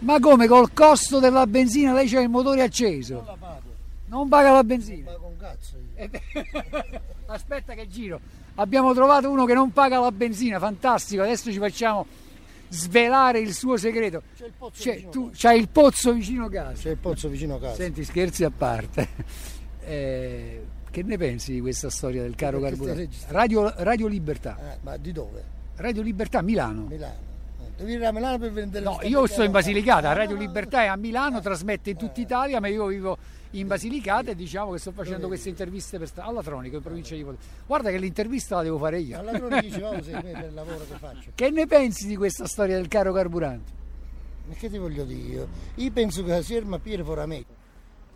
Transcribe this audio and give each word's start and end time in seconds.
Ma 0.00 0.20
come 0.20 0.46
col 0.46 0.72
costo 0.72 1.18
della 1.20 1.46
benzina 1.46 1.92
lei 1.92 2.08
c'ha 2.08 2.20
il 2.20 2.28
motore 2.28 2.62
acceso? 2.62 3.14
Non 3.14 3.24
la 3.24 3.36
pago, 3.38 3.60
Non 4.06 4.28
paga 4.28 4.48
la 4.50 4.56
non 4.56 4.66
benzina? 4.66 5.10
pago 5.10 5.26
un 5.26 5.36
cazzo 5.36 5.76
io. 5.76 5.84
Eh, 5.94 6.10
Aspetta 7.26 7.74
che 7.74 7.88
giro. 7.88 8.20
Abbiamo 8.56 8.94
trovato 8.94 9.28
uno 9.30 9.44
che 9.44 9.54
non 9.54 9.72
paga 9.72 9.98
la 9.98 10.12
benzina, 10.12 10.58
fantastico. 10.58 11.22
Adesso 11.22 11.50
ci 11.50 11.58
facciamo 11.58 12.06
svelare 12.68 13.38
il 13.40 13.52
suo 13.54 13.76
segreto. 13.76 14.22
C'è 14.36 14.46
il 14.46 14.52
pozzo 14.56 14.82
Cioè, 14.82 14.94
vicino 14.94 15.10
tu 15.10 15.30
casa. 15.30 15.48
c'hai 15.48 15.58
il 15.60 15.68
pozzo 15.68 16.12
vicino 16.12 16.48
casa. 16.48 16.72
C'è 16.82 16.90
il 16.90 16.96
pozzo 16.98 17.28
vicino 17.28 17.58
casa. 17.58 17.74
Senti, 17.74 18.04
scherzi 18.04 18.44
a 18.44 18.50
parte. 18.50 19.08
Eh, 19.88 20.64
che 20.90 21.04
ne 21.04 21.16
pensi 21.16 21.52
di 21.52 21.60
questa 21.60 21.90
storia 21.90 22.20
del 22.22 22.34
caro 22.34 22.58
carburante? 22.58 23.08
Radio, 23.28 23.72
Radio 23.76 24.08
Libertà. 24.08 24.58
Eh, 24.72 24.78
ma 24.82 24.96
di 24.96 25.12
dove? 25.12 25.44
Radio 25.76 26.02
Libertà 26.02 26.42
Milano. 26.42 26.86
Milano. 26.88 27.14
Eh, 27.76 27.84
Devi 27.84 27.92
venire 27.92 28.06
a 28.06 28.12
Milano 28.12 28.38
per 28.38 28.52
vendere 28.52 28.84
No, 28.84 28.98
io 29.02 29.26
sto 29.26 29.42
in 29.42 29.50
Basilicata, 29.50 30.12
Radio 30.12 30.36
Libertà 30.36 30.82
è 30.82 30.86
a 30.86 30.96
Milano, 30.96 31.40
trasmette 31.40 31.90
in 31.90 31.96
tutta 31.96 32.20
Italia, 32.20 32.58
ma 32.58 32.68
io 32.68 32.86
vivo 32.86 33.18
in 33.50 33.66
Basilicata 33.66 34.30
e 34.30 34.34
diciamo 34.34 34.72
che 34.72 34.78
sto 34.78 34.92
facendo 34.92 35.26
queste 35.26 35.50
interviste 35.50 35.98
per 35.98 36.08
sta- 36.08 36.24
alla 36.24 36.42
Tronico 36.42 36.76
in 36.76 36.82
provincia 36.82 37.14
di 37.14 37.22
Potenza. 37.22 37.46
Guarda 37.66 37.90
che 37.90 37.98
l'intervista 37.98 38.56
la 38.56 38.62
devo 38.62 38.78
fare 38.78 39.00
io. 39.00 39.18
Alla 39.18 39.60
dici, 39.60 39.80
oh, 39.82 40.02
sei 40.02 40.14
me 40.22 40.30
per 40.32 40.44
il 40.44 40.54
lavoro 40.54 40.84
che 40.84 40.94
faccio. 40.98 41.30
Che 41.34 41.50
ne 41.50 41.66
pensi 41.66 42.06
di 42.06 42.16
questa 42.16 42.46
storia 42.46 42.76
del 42.76 42.88
caro 42.88 43.12
carburante? 43.12 43.72
Ma 44.46 44.54
che 44.54 44.70
ti 44.70 44.78
voglio 44.78 45.04
dire 45.04 45.20
io? 45.20 45.48
Io 45.74 45.90
penso 45.92 46.24
che 46.24 46.30
la 46.30 46.42
sierma 46.42 46.78
Piero 46.78 47.04
farà 47.04 47.26
me. 47.26 47.44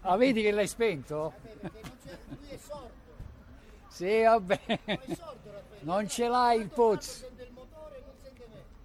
Ah, 0.02 0.16
vedi 0.16 0.40
che 0.42 0.50
l'hai 0.52 0.68
spento? 0.68 1.34
Sì, 3.88 4.22
vabbè. 4.22 4.60
Non 5.80 6.08
ce 6.08 6.28
l'hai 6.28 6.60
il 6.60 6.68
pozzo. 6.68 7.28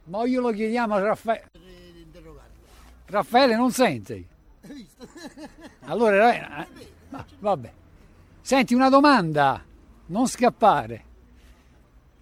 Ma 0.05 0.25
io 0.25 0.41
lo 0.41 0.51
chiediamo 0.51 0.95
a 0.95 0.99
Raffaele. 0.99 1.49
Raffaele 3.05 3.55
non 3.55 3.71
sente. 3.71 4.25
Allora, 5.87 6.33
eh, 6.33 6.67
ma- 7.09 7.25
vabbè. 7.39 7.71
Senti, 8.41 8.73
una 8.73 8.89
domanda. 8.89 9.63
Non 10.07 10.27
scappare. 10.27 11.03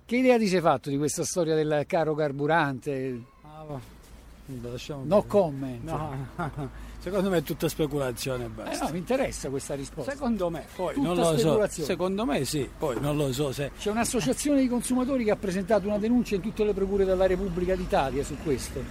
Che 0.06 0.16
idea 0.18 0.38
ti 0.38 0.48
sei 0.48 0.60
fatto 0.60 0.90
di 0.90 0.98
questa 0.98 1.24
storia 1.24 1.56
del 1.56 1.86
caro 1.88 2.14
carburante? 2.14 3.22
No 4.46 5.24
comment. 5.24 5.84
No, 5.84 6.28
secondo 7.00 7.30
me 7.30 7.38
è 7.38 7.44
tutta 7.44 7.70
speculazione 7.70 8.44
e 8.44 8.48
Eh 8.48 8.50
basta. 8.50 8.86
no, 8.86 8.92
mi 8.92 8.98
interessa 8.98 9.50
questa 9.50 9.74
risposta. 9.74 10.12
Secondo 10.12 10.50
me, 10.50 10.66
poi 10.76 10.94
Tutta 10.96 11.08
non 11.08 11.16
lo 11.16 11.38
so. 11.38 11.68
Secondo 11.84 12.26
me 12.26 12.44
sì, 12.44 12.70
poi 12.78 13.00
non 13.00 13.16
lo 13.16 13.32
so 13.32 13.52
se. 13.54 13.72
C'è 13.78 13.90
un'associazione 13.92 14.60
di 14.62 14.68
consumatori 14.68 15.24
che 15.24 15.32
ha 15.32 15.36
presentato 15.38 15.88
una 15.88 15.98
denuncia 15.98 16.36
in 16.36 16.42
tutte 16.42 16.64
le 16.66 16.74
procure 16.74 17.06
della 17.06 17.26
Repubblica 17.26 17.76
d'Italia 17.76 18.24
su 18.24 18.36
questo, 18.44 18.84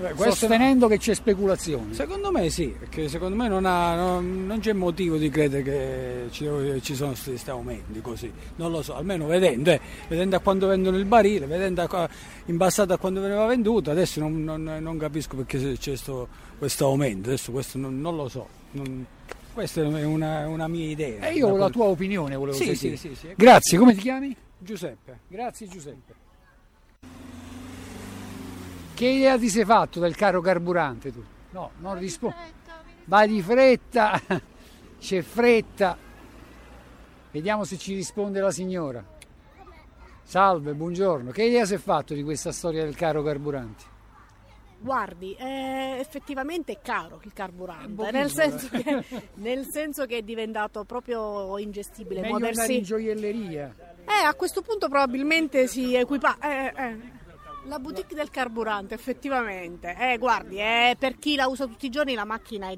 Beh, 0.00 0.14
questo- 0.14 0.34
sostenendo 0.34 0.88
che 0.88 0.96
c'è 0.98 1.14
speculazione. 1.14 1.92
Secondo 1.94 2.30
me 2.32 2.48
sì, 2.48 2.74
perché 2.78 3.08
secondo 3.08 3.36
me 3.36 3.48
non, 3.48 3.66
ha- 3.66 3.94
non- 3.94 4.46
non 4.46 4.58
c'è 4.60 4.72
motivo 4.72 5.16
di 5.16 5.28
credere 5.28 5.62
che 5.62 6.26
ci, 6.30 6.48
ci 6.80 6.94
sono 6.94 7.14
questi 7.22 7.50
aumenti 7.50 8.00
così. 8.00 8.32
Non 8.56 8.70
lo 8.70 8.80
so, 8.82 8.94
almeno 8.94 9.26
vedendo, 9.26 9.70
eh, 9.70 9.80
vedendo 10.08 10.36
a 10.36 10.38
quando 10.40 10.66
vendono 10.68 10.96
il 10.96 11.04
barile, 11.04 11.44
vedendo 11.46 11.82
a 11.82 12.08
in 12.46 12.56
passato 12.56 12.92
a 12.94 12.98
quando 12.98 13.20
veniva 13.20 13.44
venduto, 13.46 13.90
adesso 13.90 14.20
non, 14.20 14.42
non- 14.42 14.96
capisco 14.98 15.36
perché 15.36 15.76
c'è 15.78 15.96
sto- 15.96 16.26
questo 16.58 16.86
aumento, 16.86 17.28
adesso 17.28 17.52
questo 17.52 17.76
non, 17.78 18.00
non 18.00 18.16
lo 18.16 18.28
so. 18.28 18.48
Questa 19.52 19.80
è 19.82 20.04
una, 20.04 20.46
una 20.48 20.68
mia 20.68 20.86
idea. 20.86 21.28
E 21.28 21.34
io 21.34 21.48
Da 21.52 21.58
la 21.58 21.68
tua 21.70 21.84
opinione 21.86 22.36
volevo 22.36 22.56
Sì, 22.56 22.64
sentire. 22.66 22.96
sì, 22.96 23.08
sì, 23.08 23.14
sì. 23.14 23.28
Grazie, 23.36 23.76
come 23.78 23.94
ti 23.94 24.00
chiami? 24.00 24.34
Giuseppe. 24.56 25.18
Grazie 25.28 25.66
Giuseppe. 25.68 26.14
Che 29.00 29.08
idea 29.08 29.38
ti 29.38 29.48
sei 29.48 29.64
fatto 29.64 29.98
del 29.98 30.14
caro 30.14 30.42
carburante 30.42 31.10
tu? 31.10 31.24
No, 31.52 31.70
non 31.78 31.98
rispondi. 31.98 32.36
Vai 33.06 33.28
di 33.28 33.40
fretta, 33.40 34.20
c'è 35.00 35.22
fretta. 35.22 35.96
Vediamo 37.30 37.64
se 37.64 37.78
ci 37.78 37.94
risponde 37.94 38.40
la 38.40 38.50
signora. 38.50 39.02
Salve, 40.22 40.74
buongiorno. 40.74 41.30
Che 41.30 41.44
idea 41.44 41.64
si 41.64 41.72
è 41.72 41.78
fatto 41.78 42.12
di 42.12 42.22
questa 42.22 42.52
storia 42.52 42.84
del 42.84 42.94
caro 42.94 43.22
carburante? 43.22 43.84
Guardi, 44.80 45.34
eh, 45.34 45.96
effettivamente 45.98 46.72
è 46.72 46.78
caro 46.82 47.22
il 47.24 47.32
carburante, 47.32 47.94
pochino, 47.94 48.18
nel 48.18 48.30
senso, 48.30 48.68
eh. 48.70 48.82
che, 48.82 49.04
nel 49.36 49.64
senso 49.70 50.04
che 50.04 50.18
è 50.18 50.22
diventato 50.22 50.84
proprio 50.84 51.56
ingestibile 51.56 52.20
Meglio 52.20 52.34
andare 52.34 52.52
in 52.52 52.58
muoversi. 52.58 52.82
gioielleria. 52.82 53.74
Eh, 54.04 54.26
a 54.26 54.34
questo 54.34 54.60
punto 54.60 54.88
probabilmente 54.88 55.66
si 55.68 55.94
equipa... 55.94 56.36
eh, 56.38 56.72
eh. 56.76 57.19
La 57.64 57.78
boutique 57.78 58.14
del 58.14 58.30
carburante, 58.30 58.94
effettivamente. 58.94 59.94
Eh, 59.98 60.18
guardi, 60.18 60.56
eh, 60.58 60.96
per 60.98 61.18
chi 61.18 61.36
la 61.36 61.46
usa 61.46 61.66
tutti 61.66 61.86
i 61.86 61.90
giorni 61.90 62.14
la 62.14 62.24
macchina 62.24 62.70
è 62.70 62.76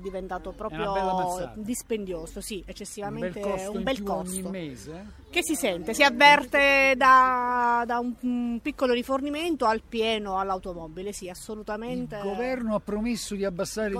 bella 0.93 1.11
proprio 1.11 1.15
mazzata. 1.15 1.53
dispendioso, 1.57 2.41
sì, 2.41 2.57
Un 2.57 2.63
eccessivamente 2.67 3.41
bel 3.41 3.51
costo 3.51 3.71
un 3.73 3.83
bel 3.83 4.03
costo. 4.03 4.39
ogni 4.39 4.43
mese. 4.51 5.07
Che 5.33 5.43
si 5.43 5.55
sente, 5.55 5.95
si 5.95 6.03
avverte 6.03 6.93
da, 6.95 7.85
da 7.87 7.99
un, 8.01 8.15
un 8.21 8.59
piccolo 8.61 8.93
rifornimento 8.93 9.65
al 9.65 9.81
pieno 9.83 10.39
all'automobile, 10.39 11.15
sì, 11.15 11.31
assolutamente. 11.31 12.17
Il 12.17 12.23
governo 12.23 12.75
ha 12.75 12.81
promesso 12.81 13.35
di 13.35 13.43
abbassare 13.43 13.89
di, 13.89 13.97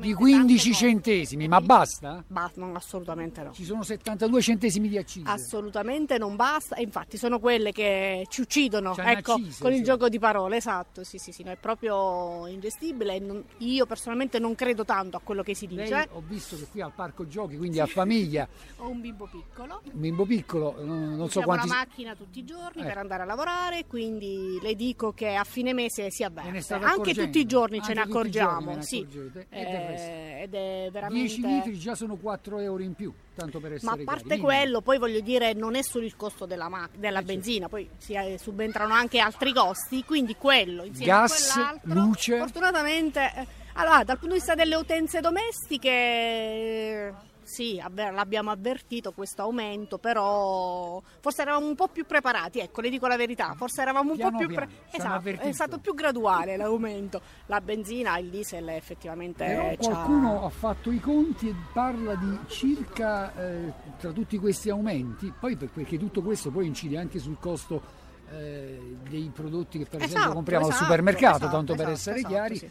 di 0.00 0.12
15 0.12 0.36
tante 0.36 0.54
cose. 0.54 0.72
centesimi, 0.74 1.48
ma 1.48 1.62
basta? 1.62 2.22
Ba- 2.26 2.50
non, 2.56 2.76
assolutamente 2.76 3.42
no. 3.42 3.52
Ci 3.52 3.64
sono 3.64 3.82
72 3.82 4.42
centesimi 4.42 4.88
di 4.88 4.98
accise. 4.98 5.26
Assolutamente 5.26 6.18
non 6.18 6.36
basta, 6.36 6.76
infatti 6.76 7.16
sono 7.16 7.38
quelle 7.38 7.72
che 7.72 8.26
ci 8.28 8.42
uccidono, 8.42 8.92
C'hanno 8.92 9.08
ecco, 9.08 9.32
accise, 9.32 9.62
con 9.62 9.72
il 9.72 9.78
sì. 9.78 9.84
gioco 9.84 10.10
di 10.10 10.18
parole, 10.18 10.56
esatto, 10.58 11.02
sì 11.02 11.16
sì 11.16 11.32
sì, 11.32 11.42
no, 11.44 11.50
è 11.50 11.56
proprio 11.56 12.46
ingestibile, 12.46 13.18
non- 13.20 13.42
io 13.58 13.86
personalmente 13.86 14.38
non 14.38 14.54
credo 14.54 14.84
tanto 14.84 15.16
a 15.16 15.20
quello 15.24 15.42
che 15.42 15.54
si 15.54 15.66
Lei 15.68 15.84
dice, 15.84 16.08
ho 16.12 16.22
visto 16.26 16.56
che 16.56 16.66
qui 16.70 16.82
al 16.82 16.92
parco 16.94 17.26
giochi, 17.26 17.56
quindi 17.56 17.80
a 17.80 17.86
famiglia, 17.86 18.46
ho 18.76 18.88
un 18.90 19.00
bimbo 19.00 19.26
piccolo, 19.30 19.80
un 19.84 19.98
bimbo 20.00 20.26
piccolo, 20.26 20.73
non, 20.78 21.16
non 21.16 21.28
so 21.30 21.40
quanti... 21.42 21.68
la 21.68 21.74
macchina 21.74 22.14
tutti 22.14 22.38
i 22.40 22.44
giorni 22.44 22.82
Eh. 22.82 22.86
per 22.86 22.98
andare 22.98 23.22
a 23.22 23.26
lavorare, 23.26 23.86
quindi 23.86 24.58
le 24.62 24.74
dico 24.74 25.12
che 25.12 25.34
a 25.34 25.44
fine 25.44 25.72
mese 25.72 26.10
si 26.10 26.22
avverte, 26.24 26.74
anche 26.74 27.14
tutti 27.14 27.38
i 27.38 27.46
giorni 27.46 27.82
ce 27.82 27.94
ne 27.94 28.00
accorgiamo, 28.00 28.74
ne 28.74 28.82
sì? 28.82 29.06
Eh, 29.50 30.40
ed 30.42 30.54
è 30.54 30.88
10 30.88 30.90
veramente... 30.90 31.46
litri 31.46 31.78
già 31.78 31.94
sono 31.94 32.16
4 32.16 32.58
euro 32.58 32.82
in 32.82 32.94
più, 32.94 33.12
tanto 33.34 33.60
per 33.60 33.74
essere 33.74 33.96
Ma 33.96 34.02
a 34.02 34.04
parte 34.04 34.28
Minimo. 34.28 34.46
quello, 34.46 34.80
poi 34.80 34.98
voglio 34.98 35.20
dire, 35.20 35.52
non 35.52 35.74
è 35.74 35.82
solo 35.82 36.04
il 36.04 36.16
costo 36.16 36.46
della, 36.46 36.68
ma- 36.68 36.88
della 36.94 37.18
certo. 37.18 37.32
benzina, 37.32 37.68
poi 37.68 37.88
si 37.96 38.14
eh, 38.14 38.38
subentrano 38.38 38.94
anche 38.94 39.18
altri 39.18 39.52
costi, 39.52 40.04
quindi 40.04 40.36
quello 40.36 40.84
insieme 40.84 41.12
Gas, 41.12 41.50
a 41.50 41.52
quell'altro. 41.80 41.92
luce. 41.94 42.38
Fortunatamente, 42.38 43.32
eh, 43.36 43.46
allora, 43.74 44.04
dal 44.04 44.18
punto 44.18 44.34
di 44.34 44.40
vista 44.40 44.54
delle 44.54 44.76
utenze 44.76 45.20
domestiche, 45.20 45.90
eh, 45.90 47.12
sì, 47.44 47.80
avver- 47.82 48.12
l'abbiamo 48.12 48.50
avvertito 48.50 49.12
questo 49.12 49.42
aumento, 49.42 49.98
però 49.98 51.00
forse 51.20 51.42
eravamo 51.42 51.66
un 51.66 51.74
po' 51.74 51.88
più 51.88 52.04
preparati, 52.06 52.58
ecco, 52.60 52.80
le 52.80 52.90
dico 52.90 53.06
la 53.06 53.16
verità, 53.16 53.54
forse 53.54 53.82
eravamo 53.82 54.10
un 54.10 54.16
Piano 54.16 54.32
po' 54.32 54.38
più 54.38 54.46
preparati. 54.54 54.96
Esatto, 54.96 55.28
è 55.48 55.52
stato 55.52 55.78
più 55.78 55.94
graduale 55.94 56.56
l'aumento. 56.56 57.20
La 57.46 57.60
benzina, 57.60 58.18
il 58.18 58.28
diesel 58.30 58.68
effettivamente 58.70 59.44
Però 59.44 59.68
c'ha- 59.76 59.76
qualcuno 59.76 60.44
ha 60.44 60.48
fatto 60.50 60.90
i 60.90 61.00
conti 61.00 61.48
e 61.48 61.54
parla 61.72 62.14
di 62.14 62.38
circa, 62.46 63.34
eh, 63.36 63.72
tra 63.98 64.10
tutti 64.12 64.38
questi 64.38 64.70
aumenti, 64.70 65.32
poi 65.38 65.56
per- 65.56 65.70
perché 65.70 65.98
tutto 65.98 66.22
questo 66.22 66.50
poi 66.50 66.66
incide 66.66 66.98
anche 66.98 67.18
sul 67.18 67.38
costo 67.38 68.02
eh, 68.32 68.96
dei 69.08 69.30
prodotti 69.32 69.78
che 69.78 69.84
per 69.84 69.96
esempio 69.98 70.18
Esatto, 70.18 70.34
compriamo 70.34 70.64
al 70.64 70.70
esatto, 70.70 70.84
supermercato, 70.84 71.36
esatto, 71.36 71.50
tanto 71.52 71.72
per 71.74 71.80
esatto, 71.88 71.92
essere 71.98 72.16
esatto, 72.16 72.32
chiari, 72.32 72.56
sì. 72.56 72.70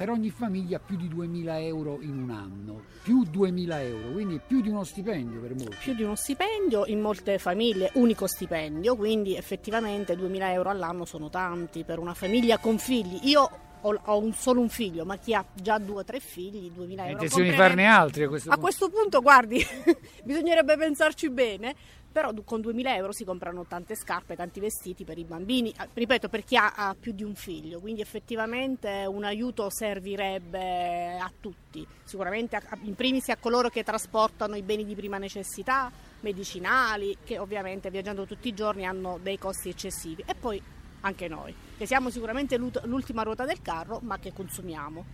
Per 0.00 0.08
ogni 0.08 0.30
famiglia 0.30 0.78
più 0.78 0.96
di 0.96 1.08
2000 1.08 1.60
euro 1.60 1.98
in 2.00 2.22
un 2.22 2.30
anno, 2.30 2.84
più 3.02 3.22
2000 3.22 3.82
euro, 3.82 4.12
quindi 4.12 4.40
più 4.46 4.62
di 4.62 4.70
uno 4.70 4.82
stipendio 4.82 5.40
per 5.40 5.54
molti. 5.54 5.76
più 5.78 5.92
di 5.92 6.02
uno 6.02 6.14
stipendio, 6.14 6.86
in 6.86 7.00
molte 7.00 7.36
famiglie 7.36 7.90
unico 7.96 8.26
stipendio, 8.26 8.96
quindi 8.96 9.36
effettivamente 9.36 10.16
2000 10.16 10.52
euro 10.52 10.70
all'anno 10.70 11.04
sono 11.04 11.28
tanti 11.28 11.84
per 11.84 11.98
una 11.98 12.14
famiglia 12.14 12.56
con 12.56 12.78
figli. 12.78 13.28
Io 13.28 13.50
ho, 13.82 14.00
ho 14.04 14.18
un- 14.18 14.32
solo 14.32 14.60
un 14.60 14.68
figlio, 14.68 15.04
ma 15.04 15.16
chi 15.16 15.34
ha 15.34 15.44
già 15.54 15.78
due 15.78 16.00
o 16.00 16.04
tre 16.04 16.20
figli, 16.20 16.70
2000 16.70 17.02
Hai 17.02 17.08
euro. 17.10 17.22
intenzione 17.22 17.50
di 17.50 17.56
farne 17.56 17.84
altri 17.86 18.22
a 18.24 18.28
questo 18.28 18.48
A 18.50 18.52
punto? 18.54 18.66
questo 18.66 18.88
punto, 18.90 19.20
guardi, 19.20 19.64
bisognerebbe 20.24 20.76
pensarci 20.76 21.30
bene, 21.30 21.74
però 22.12 22.32
con 22.44 22.60
2000 22.60 22.96
euro 22.96 23.12
si 23.12 23.24
comprano 23.24 23.64
tante 23.66 23.94
scarpe, 23.94 24.34
tanti 24.34 24.58
vestiti 24.58 25.04
per 25.04 25.16
i 25.18 25.24
bambini, 25.24 25.72
ripeto, 25.94 26.28
per 26.28 26.44
chi 26.44 26.56
ha, 26.56 26.72
ha 26.74 26.96
più 26.98 27.12
di 27.12 27.22
un 27.22 27.34
figlio, 27.36 27.78
quindi 27.80 28.00
effettivamente 28.00 29.04
un 29.06 29.22
aiuto 29.24 29.70
servirebbe 29.70 31.18
a 31.18 31.30
tutti, 31.40 31.86
sicuramente 32.04 32.56
a- 32.56 32.62
in 32.82 32.94
primis 32.96 33.28
a 33.28 33.36
coloro 33.36 33.68
che 33.68 33.84
trasportano 33.84 34.56
i 34.56 34.62
beni 34.62 34.84
di 34.84 34.94
prima 34.96 35.18
necessità, 35.18 35.90
medicinali, 36.20 37.16
che 37.24 37.38
ovviamente 37.38 37.90
viaggiando 37.90 38.26
tutti 38.26 38.48
i 38.48 38.54
giorni 38.54 38.84
hanno 38.84 39.18
dei 39.22 39.38
costi 39.38 39.68
eccessivi, 39.68 40.22
e 40.26 40.34
poi 40.34 40.60
anche 41.00 41.28
noi, 41.28 41.54
che 41.76 41.86
siamo 41.86 42.10
sicuramente 42.10 42.56
l'ultima 42.56 43.22
ruota 43.22 43.44
del 43.44 43.60
carro, 43.62 44.00
ma 44.02 44.18
che 44.18 44.32
consumiamo. 44.32 45.04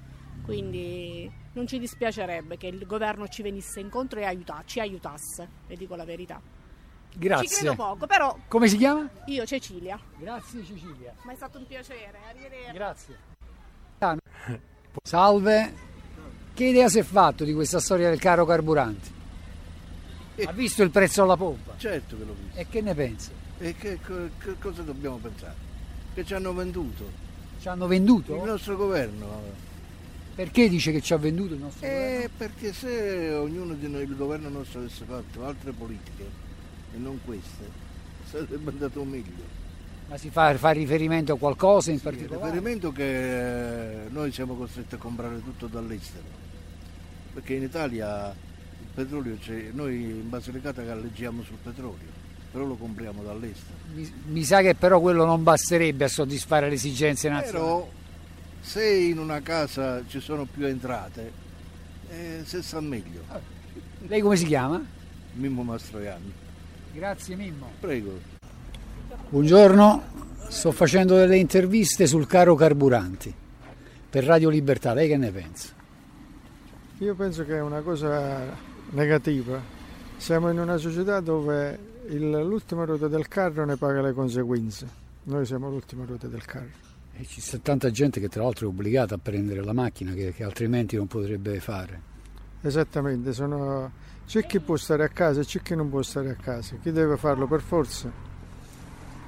Quindi 0.44 1.30
non 1.54 1.66
ci 1.66 1.78
dispiacerebbe 1.78 2.56
che 2.56 2.66
il 2.68 2.86
governo 2.86 3.26
ci 3.28 3.42
venisse 3.42 3.80
incontro 3.80 4.20
e 4.20 4.24
aiuta- 4.24 4.62
ci 4.66 4.80
aiutasse, 4.80 5.48
le 5.66 5.76
dico 5.76 5.96
la 5.96 6.04
verità. 6.04 6.40
Ci 7.10 7.18
Grazie. 7.18 7.56
credo 7.56 7.74
poco, 7.74 8.06
però 8.06 8.36
Come 8.46 8.68
si 8.68 8.76
chiama? 8.76 9.08
io 9.26 9.44
Cecilia, 9.46 9.98
Grazie 10.18 10.62
Cecilia. 10.64 11.14
ma 11.24 11.32
è 11.32 11.34
stato 11.36 11.58
un 11.58 11.66
piacere, 11.66 12.18
arrivederci. 12.28 12.72
Grazie. 12.72 13.16
Salve, 15.02 15.72
che 16.54 16.64
idea 16.64 16.88
si 16.88 16.98
è 16.98 17.02
fatto 17.02 17.44
di 17.44 17.52
questa 17.54 17.80
storia 17.80 18.08
del 18.08 18.18
caro 18.18 18.44
carburanti? 18.44 19.14
Ha 20.44 20.52
visto 20.52 20.82
il 20.82 20.90
prezzo 20.90 21.22
alla 21.22 21.36
pompa? 21.36 21.74
Certo 21.78 22.16
che 22.16 22.24
l'ho 22.24 22.34
visto. 22.34 22.58
E 22.58 22.66
che 22.68 22.80
ne 22.82 22.94
pensa? 22.94 23.30
E 23.58 23.74
che, 23.74 23.98
che 24.38 24.58
cosa 24.58 24.82
dobbiamo 24.82 25.16
pensare? 25.16 25.54
Che 26.16 26.24
ci 26.24 26.32
hanno 26.32 26.54
venduto. 26.54 27.12
Ci 27.60 27.68
hanno 27.68 27.86
venduto? 27.86 28.36
Il 28.36 28.42
nostro 28.44 28.74
governo. 28.74 29.42
Perché 30.34 30.66
dice 30.66 30.90
che 30.90 31.02
ci 31.02 31.12
ha 31.12 31.18
venduto 31.18 31.52
il 31.52 31.60
nostro 31.60 31.86
eh, 31.86 31.90
governo? 31.90 32.28
Perché 32.38 32.72
se 32.72 33.34
ognuno 33.34 33.74
di 33.74 33.86
noi, 33.86 34.04
il 34.04 34.16
governo 34.16 34.48
nostro 34.48 34.78
avesse 34.78 35.04
fatto 35.04 35.44
altre 35.44 35.72
politiche 35.72 36.22
e 36.94 36.96
non 36.96 37.20
queste, 37.22 37.68
sarebbe 38.30 38.70
andato 38.70 39.04
meglio. 39.04 39.44
Ma 40.08 40.16
si 40.16 40.30
fa, 40.30 40.56
fa 40.56 40.70
riferimento 40.70 41.34
a 41.34 41.36
qualcosa 41.36 41.90
in 41.90 41.98
sì, 41.98 42.04
particolare? 42.04 42.50
riferimento 42.50 42.92
che 42.92 44.04
eh, 44.04 44.08
noi 44.08 44.32
siamo 44.32 44.54
costretti 44.54 44.94
a 44.94 44.98
comprare 44.98 45.42
tutto 45.42 45.66
dall'estero. 45.66 46.24
Perché 47.34 47.52
in 47.52 47.64
Italia 47.64 48.30
il 48.30 48.88
petrolio 48.94 49.36
noi 49.72 50.02
in 50.02 50.30
Basilicata 50.30 50.80
galleggiamo 50.80 51.42
sul 51.42 51.58
petrolio, 51.62 52.15
però 52.56 52.68
lo 52.68 52.76
compriamo 52.76 53.22
dall'estero. 53.22 53.76
Mi, 53.92 54.10
mi, 54.28 54.42
sa 54.42 54.62
che 54.62 54.74
però 54.74 54.98
quello 54.98 55.26
non 55.26 55.42
basterebbe 55.42 56.04
a 56.04 56.08
soddisfare 56.08 56.70
le 56.70 56.76
esigenze 56.76 57.28
nazionali. 57.28 57.52
Però 57.52 57.90
se 58.62 58.82
in 58.82 59.18
una 59.18 59.42
casa 59.42 60.02
ci 60.06 60.20
sono 60.20 60.46
più 60.46 60.64
entrate, 60.64 61.32
eh, 62.08 62.40
se 62.46 62.62
sta 62.62 62.80
meglio. 62.80 63.20
Lei 64.06 64.22
come 64.22 64.36
si 64.36 64.46
chiama? 64.46 64.82
Mimmo 65.34 65.64
Mastroianni. 65.64 66.32
Grazie 66.94 67.36
Mimmo. 67.36 67.72
Prego. 67.78 68.18
Buongiorno, 69.28 70.04
sto 70.48 70.72
facendo 70.72 71.14
delle 71.14 71.36
interviste 71.36 72.06
sul 72.06 72.26
caro 72.26 72.54
carburanti 72.54 73.34
per 74.08 74.24
Radio 74.24 74.48
Libertà, 74.48 74.94
lei 74.94 75.08
che 75.08 75.18
ne 75.18 75.30
pensa? 75.30 75.74
Io 77.00 77.14
penso 77.14 77.44
che 77.44 77.56
è 77.56 77.60
una 77.60 77.82
cosa 77.82 78.56
negativa. 78.92 79.60
Siamo 80.16 80.48
in 80.48 80.58
una 80.58 80.78
società 80.78 81.20
dove 81.20 81.94
il, 82.08 82.30
l'ultima 82.30 82.84
ruota 82.84 83.08
del 83.08 83.28
carro 83.28 83.64
ne 83.64 83.76
paga 83.76 84.00
le 84.02 84.12
conseguenze. 84.12 85.04
Noi 85.24 85.44
siamo 85.44 85.68
l'ultima 85.68 86.04
ruota 86.04 86.28
del 86.28 86.44
carro. 86.44 86.84
E 87.18 87.24
ci 87.24 87.40
sta 87.40 87.58
tanta 87.58 87.90
gente 87.90 88.20
che 88.20 88.28
tra 88.28 88.42
l'altro 88.42 88.66
è 88.66 88.68
obbligata 88.68 89.14
a 89.14 89.18
prendere 89.18 89.64
la 89.64 89.72
macchina 89.72 90.12
che, 90.12 90.32
che 90.32 90.44
altrimenti 90.44 90.96
non 90.96 91.06
potrebbe 91.06 91.58
fare. 91.60 92.14
Esattamente, 92.60 93.32
sono... 93.32 93.90
c'è 94.26 94.44
chi 94.44 94.60
può 94.60 94.76
stare 94.76 95.04
a 95.04 95.08
casa 95.08 95.40
e 95.40 95.44
c'è 95.44 95.62
chi 95.62 95.74
non 95.74 95.88
può 95.88 96.02
stare 96.02 96.30
a 96.30 96.34
casa. 96.34 96.76
Chi 96.82 96.92
deve 96.92 97.16
farlo 97.16 97.46
per 97.46 97.60
forza 97.60 98.10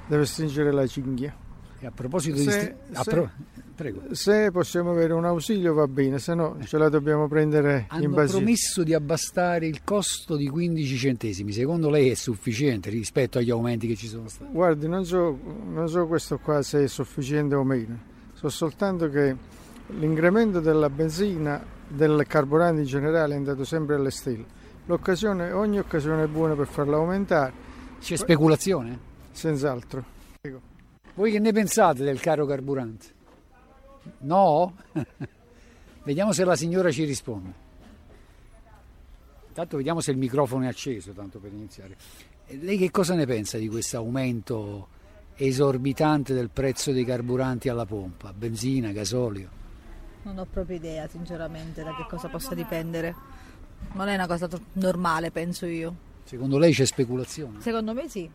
deve 0.07 0.27
stringere 0.27 0.71
la 0.73 0.87
cinghia. 0.87 1.35
E 1.81 1.87
a 1.87 1.91
proposito 1.91 2.37
se, 2.37 2.45
di... 2.45 2.51
St- 2.51 2.59
se, 2.59 2.77
a 2.93 3.05
pro... 3.05 3.31
Prego. 3.79 4.13
se 4.13 4.51
possiamo 4.51 4.91
avere 4.91 5.13
un 5.13 5.25
ausilio 5.25 5.73
va 5.73 5.87
bene, 5.87 6.19
se 6.19 6.35
no 6.35 6.57
ce 6.65 6.79
la 6.79 6.89
dobbiamo 6.89 7.29
prendere 7.29 7.85
Hanno 7.87 8.03
in 8.03 8.11
base. 8.11 8.33
Hanno 8.33 8.39
promesso 8.39 8.83
di 8.83 8.93
abbassare 8.93 9.69
il 9.69 9.85
costo 9.85 10.35
di 10.35 10.49
15 10.49 10.97
centesimi, 10.97 11.53
secondo 11.53 11.89
lei 11.89 12.11
è 12.11 12.15
sufficiente 12.15 12.91
rispetto 12.91 13.39
agli 13.39 13.53
aumenti 13.53 13.87
che 13.87 13.95
ci 13.95 14.09
sono 14.09 14.27
stati? 14.27 14.51
Guardi, 14.51 14.89
non 14.89 15.05
so, 15.05 15.39
non 15.71 15.89
so 15.89 16.09
questo 16.09 16.39
qua 16.39 16.61
se 16.63 16.83
è 16.83 16.89
sufficiente 16.89 17.55
o 17.55 17.63
meno, 17.63 17.97
so 18.33 18.49
soltanto 18.49 19.09
che 19.11 19.37
l'incremento 19.97 20.59
della 20.59 20.91
benzina, 20.91 21.65
del 21.87 22.25
carburante 22.27 22.81
in 22.81 22.87
generale 22.89 23.35
è 23.35 23.37
andato 23.37 23.63
sempre 23.63 23.95
alle 23.95 24.11
stelle. 24.11 24.45
L'occasione, 24.87 25.53
ogni 25.53 25.79
occasione 25.79 26.25
è 26.25 26.27
buona 26.27 26.57
per 26.57 26.67
farla 26.67 26.97
aumentare. 26.97 27.53
C'è 28.01 28.17
speculazione? 28.17 28.99
Senz'altro. 29.31 30.05
Prego. 30.41 30.61
Voi 31.15 31.31
che 31.31 31.39
ne 31.39 31.53
pensate 31.53 32.03
del 32.03 32.19
caro 32.19 32.45
carburante? 32.45 33.17
No? 34.19 34.75
vediamo 36.05 36.33
se 36.33 36.45
la 36.45 36.57
signora 36.57 36.91
ci 36.91 37.05
risponde. 37.05 37.67
Intanto 39.49 39.77
vediamo 39.77 40.01
se 40.01 40.13
il 40.13 40.19
microfono 40.19 40.65
è 40.65 40.69
acceso, 40.69 41.13
tanto 41.13 41.39
per 41.39 41.53
iniziare. 41.53 41.97
Lei 42.47 42.79
che 42.79 42.91
cosa 42.91 43.15
ne 43.15 43.27
pensa 43.27 43.59
di 43.59 43.69
questo 43.69 43.97
aumento 43.97 44.89
esorbitante 45.35 46.35
del 46.35 46.51
prezzo 46.51 46.93
dei 46.93 47.05
carburanti 47.05 47.69
alla 47.69 47.85
pompa, 47.85 48.33
benzina, 48.33 48.91
gasolio? 48.93 49.51
Non 50.23 50.39
ho 50.39 50.47
proprio 50.51 50.77
idea, 50.77 51.09
sinceramente, 51.09 51.83
da 51.83 51.95
che 51.95 52.07
cosa 52.09 52.29
possa 52.29 52.55
dipendere. 52.55 53.15
Non 53.93 54.09
è 54.09 54.15
una 54.15 54.27
cosa 54.27 54.49
normale, 54.75 55.31
penso 55.31 55.67
io. 55.67 55.95
Secondo 56.25 56.59
lei 56.59 56.73
c'è 56.73 56.85
speculazione? 56.85 57.61
Secondo 57.61 57.95
me 57.95 58.09
sì. 58.09 58.29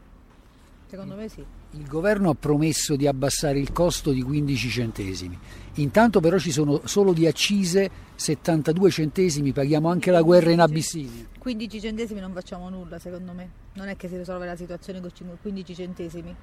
Secondo 0.87 1.15
me 1.15 1.29
sì. 1.29 1.45
Il 1.75 1.87
governo 1.87 2.29
ha 2.29 2.35
promesso 2.35 2.95
di 2.95 3.07
abbassare 3.07 3.57
il 3.57 3.71
costo 3.71 4.11
di 4.11 4.21
15 4.21 4.69
centesimi. 4.69 5.37
Intanto 5.75 6.19
però 6.19 6.37
ci 6.37 6.51
sono 6.51 6.81
solo 6.85 7.13
di 7.13 7.25
accise 7.25 7.89
72 8.15 8.91
centesimi, 8.91 9.51
paghiamo 9.51 9.89
anche 9.89 10.11
la 10.11 10.21
guerra 10.21 10.51
in 10.51 10.59
Abissinia. 10.59 11.25
15 11.39 11.81
centesimi 11.81 12.19
non 12.19 12.31
facciamo 12.31 12.69
nulla, 12.69 12.99
secondo 12.99 13.33
me. 13.33 13.49
Non 13.73 13.87
è 13.87 13.95
che 13.95 14.07
si 14.07 14.17
risolve 14.17 14.45
la 14.45 14.55
situazione 14.55 15.01
con 15.01 15.11
15 15.41 15.75
centesimi. 15.75 16.35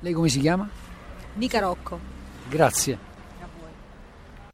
Lei 0.00 0.12
come 0.14 0.28
si 0.28 0.40
chiama? 0.40 0.68
Nica 1.34 1.60
Rocco. 1.60 1.98
Grazie. 2.48 2.98
A 3.40 3.46
voi. 3.60 3.70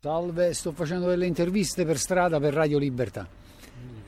Salve, 0.00 0.54
sto 0.54 0.72
facendo 0.72 1.06
delle 1.06 1.26
interviste 1.26 1.84
per 1.84 1.98
strada 1.98 2.40
per 2.40 2.52
Radio 2.52 2.78
Libertà. 2.78 3.28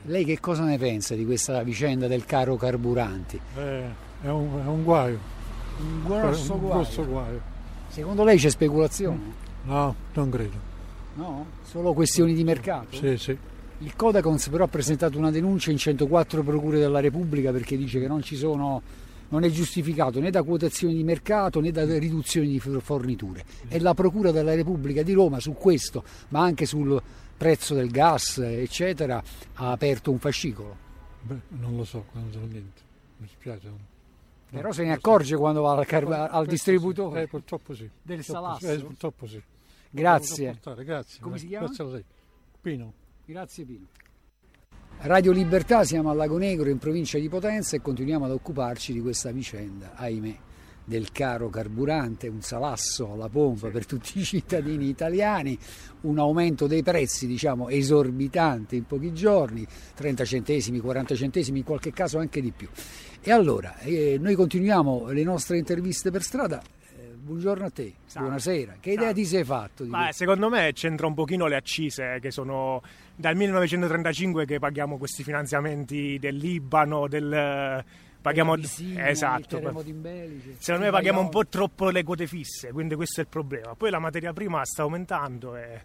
Lei 0.03 0.25
che 0.25 0.39
cosa 0.39 0.63
ne 0.63 0.77
pensa 0.77 1.15
di 1.15 1.25
questa 1.25 1.63
vicenda 1.63 2.07
del 2.07 2.25
caro 2.25 2.57
carburanti? 2.57 3.39
Eh 3.55 4.07
è 4.21 4.27
un, 4.27 4.61
è 4.63 4.67
un 4.67 4.83
guaio. 4.83 5.37
Un 5.79 6.03
grosso, 6.03 6.53
un 6.53 6.59
guaio. 6.59 6.73
grosso 6.75 7.05
guaio. 7.05 7.41
Secondo 7.87 8.23
lei 8.23 8.37
c'è 8.37 8.49
speculazione? 8.49 9.19
No, 9.63 9.95
non 10.13 10.29
credo. 10.29 10.57
No? 11.15 11.45
Solo 11.63 11.93
questioni 11.93 12.33
di 12.33 12.43
mercato? 12.43 12.95
Sì, 12.95 13.17
sì. 13.17 13.37
Il 13.79 13.95
Codacons 13.95 14.49
però 14.49 14.65
ha 14.65 14.67
presentato 14.67 15.17
una 15.17 15.31
denuncia 15.31 15.71
in 15.71 15.77
104 15.77 16.43
procure 16.43 16.79
della 16.79 16.99
Repubblica 16.99 17.51
perché 17.51 17.77
dice 17.77 17.99
che 17.99 18.07
non 18.07 18.21
ci 18.21 18.35
sono 18.35 18.81
non 19.29 19.43
è 19.43 19.49
giustificato 19.49 20.19
né 20.19 20.31
da 20.31 20.43
quotazioni 20.43 20.95
di 20.95 21.03
mercato 21.03 21.59
né 21.59 21.71
da 21.71 21.85
riduzioni 21.97 22.47
di 22.47 22.59
forniture. 22.59 23.45
E 23.67 23.79
la 23.79 23.93
Procura 23.93 24.31
della 24.31 24.55
Repubblica 24.55 25.03
di 25.03 25.13
Roma 25.13 25.39
su 25.39 25.53
questo, 25.53 26.03
ma 26.29 26.41
anche 26.41 26.65
sul 26.65 27.01
prezzo 27.37 27.73
del 27.73 27.89
gas, 27.89 28.39
eccetera, 28.39 29.21
ha 29.53 29.71
aperto 29.71 30.11
un 30.11 30.19
fascicolo. 30.19 30.75
Beh, 31.21 31.39
non 31.49 31.75
lo 31.75 31.85
so, 31.85 32.05
non 32.13 32.29
so 32.31 32.39
niente. 32.39 32.81
Mi 33.17 33.27
spiace. 33.27 33.88
Però 34.51 34.71
se 34.71 34.83
ne 34.83 34.91
accorge 34.91 35.35
quando 35.35 35.61
va 35.61 35.73
al, 35.75 35.85
car- 35.85 36.29
al 36.31 36.45
distributore 36.47 37.23
Eh, 37.23 37.27
purtroppo 37.27 37.73
sì. 37.75 37.89
del 38.01 38.17
Purtroppo 38.17 38.57
sì. 38.57 38.59
salasso. 38.65 38.71
Eh, 38.71 38.83
purtroppo 38.85 39.27
sì. 39.27 39.41
Grazie. 39.91 40.45
Portare, 40.51 40.83
Grazie. 40.83 41.19
Come 41.21 41.37
si 41.37 41.47
chiama? 41.47 41.65
Grazie 41.67 41.83
a 41.83 41.87
lei. 41.87 42.03
Pino. 42.61 42.93
Grazie 43.25 43.65
Pino. 43.65 43.85
Radio 45.01 45.31
Libertà, 45.31 45.83
siamo 45.83 46.09
a 46.09 46.13
Lago 46.13 46.37
Negro 46.37 46.69
in 46.69 46.77
provincia 46.77 47.17
di 47.17 47.29
Potenza 47.29 47.75
e 47.77 47.81
continuiamo 47.81 48.25
ad 48.25 48.31
occuparci 48.31 48.91
di 48.91 48.99
questa 48.99 49.31
vicenda, 49.31 49.93
ahimè, 49.95 50.35
del 50.83 51.11
caro 51.13 51.47
carburante, 51.49 52.27
un 52.27 52.41
salasso 52.41 53.13
alla 53.13 53.29
pompa 53.29 53.69
per 53.69 53.85
tutti 53.85 54.19
i 54.19 54.23
cittadini 54.25 54.89
italiani, 54.89 55.57
un 56.01 56.19
aumento 56.19 56.67
dei 56.67 56.83
prezzi 56.83 57.27
diciamo 57.27 57.69
esorbitante 57.69 58.75
in 58.75 58.85
pochi 58.85 59.13
giorni, 59.13 59.65
30 59.95 60.25
centesimi, 60.25 60.79
40 60.79 61.15
centesimi, 61.15 61.59
in 61.59 61.63
qualche 61.65 61.93
caso 61.93 62.17
anche 62.17 62.41
di 62.41 62.51
più. 62.51 62.67
E 63.21 63.31
allora, 63.31 63.77
eh, 63.79 64.17
noi 64.17 64.33
continuiamo 64.33 65.07
le 65.09 65.23
nostre 65.23 65.57
interviste 65.57 66.09
per 66.09 66.23
strada. 66.23 66.61
Eh, 66.97 67.15
buongiorno 67.15 67.65
a 67.65 67.69
te, 67.69 67.93
Salve. 68.05 68.27
buonasera. 68.27 68.77
Che 68.79 68.91
idea 68.91 69.07
Salve. 69.07 69.21
ti 69.21 69.27
sei 69.27 69.43
fatto? 69.43 69.85
Questo? 69.85 70.11
secondo 70.13 70.49
me 70.49 70.71
c'entra 70.73 71.05
un 71.05 71.13
pochino 71.13 71.47
le 71.47 71.57
accise 71.57 72.19
che 72.21 72.31
sono 72.31 72.81
dal 73.13 73.35
1935 73.35 74.45
che 74.45 74.57
paghiamo 74.59 74.97
questi 74.97 75.23
finanziamenti 75.23 76.17
del 76.17 76.37
Libano, 76.37 77.09
del 77.09 77.83
paghiamo 78.21 78.53
Abissinia, 78.53 79.03
il 79.03 79.09
esatto. 79.09 79.57
in 79.57 80.01
Belice, 80.01 80.55
Secondo 80.57 80.85
me 80.85 80.91
paghiamo 80.91 81.19
un 81.19 81.29
po' 81.29 81.45
troppo 81.45 81.89
le 81.89 82.03
quote 82.03 82.25
fisse, 82.25 82.71
quindi 82.71 82.95
questo 82.95 83.19
è 83.19 83.23
il 83.23 83.29
problema. 83.29 83.75
Poi 83.75 83.89
la 83.89 83.99
materia 83.99 84.31
prima 84.31 84.63
sta 84.63 84.83
aumentando 84.83 85.57
e 85.57 85.81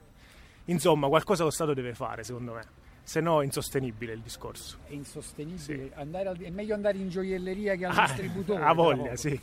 insomma 0.66 1.08
qualcosa 1.08 1.42
lo 1.42 1.50
Stato 1.50 1.74
deve 1.74 1.94
fare, 1.94 2.22
secondo 2.22 2.54
me. 2.54 2.83
Se 3.06 3.20
no 3.20 3.42
è 3.42 3.44
insostenibile 3.44 4.14
il 4.14 4.20
discorso. 4.20 4.78
È 4.88 4.92
insostenibile. 4.94 5.58
Sì. 5.58 5.90
Andare 5.94 6.28
al- 6.28 6.38
è 6.38 6.50
meglio 6.50 6.74
andare 6.74 6.96
in 6.98 7.10
gioielleria 7.10 7.74
che 7.76 7.84
al 7.84 7.96
Ah, 7.96 8.06
distributore. 8.06 8.62
a 8.64 8.72
voglia, 8.72 9.14
sì. 9.16 9.38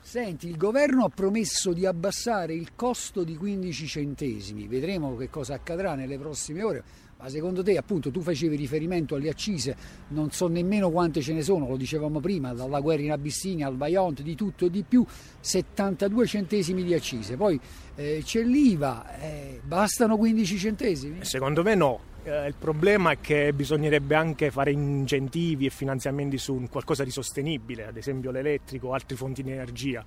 Senti, 0.00 0.48
il 0.48 0.56
governo 0.56 1.04
ha 1.04 1.08
promesso 1.08 1.72
di 1.72 1.86
abbassare 1.86 2.52
il 2.54 2.74
costo 2.74 3.22
di 3.22 3.36
15 3.36 3.86
centesimi. 3.86 4.66
Vedremo 4.66 5.16
che 5.16 5.30
cosa 5.30 5.54
accadrà 5.54 5.94
nelle 5.94 6.18
prossime 6.18 6.62
ore. 6.64 6.84
Ma 7.18 7.28
secondo 7.30 7.62
te, 7.62 7.78
appunto, 7.78 8.10
tu 8.10 8.20
facevi 8.20 8.56
riferimento 8.56 9.14
alle 9.14 9.30
accise, 9.30 9.74
non 10.08 10.30
so 10.32 10.48
nemmeno 10.48 10.90
quante 10.90 11.22
ce 11.22 11.32
ne 11.32 11.40
sono, 11.42 11.66
lo 11.66 11.76
dicevamo 11.78 12.20
prima, 12.20 12.52
dalla 12.52 12.80
guerra 12.80 13.00
in 13.02 13.12
Abissinia 13.12 13.68
al 13.68 13.76
Vajont, 13.76 14.20
di 14.20 14.34
tutto 14.34 14.66
e 14.66 14.70
di 14.70 14.82
più, 14.82 15.02
72 15.40 16.26
centesimi 16.26 16.82
di 16.84 16.92
accise. 16.92 17.36
Poi 17.36 17.58
eh, 17.94 18.20
c'è 18.22 18.42
l'IVA, 18.42 19.16
eh, 19.18 19.60
bastano 19.64 20.18
15 20.18 20.58
centesimi? 20.58 21.24
Secondo 21.24 21.62
me 21.62 21.74
no. 21.74 22.00
Eh, 22.26 22.48
il 22.48 22.54
problema 22.58 23.12
è 23.12 23.20
che 23.20 23.52
bisognerebbe 23.52 24.16
anche 24.16 24.50
fare 24.50 24.72
incentivi 24.72 25.66
e 25.66 25.70
finanziamenti 25.70 26.38
su 26.38 26.66
qualcosa 26.68 27.04
di 27.04 27.12
sostenibile, 27.12 27.86
ad 27.86 27.96
esempio 27.96 28.32
l'elettrico 28.32 28.88
o 28.88 28.92
altre 28.94 29.16
fonti 29.16 29.44
di 29.44 29.52
energia. 29.52 30.04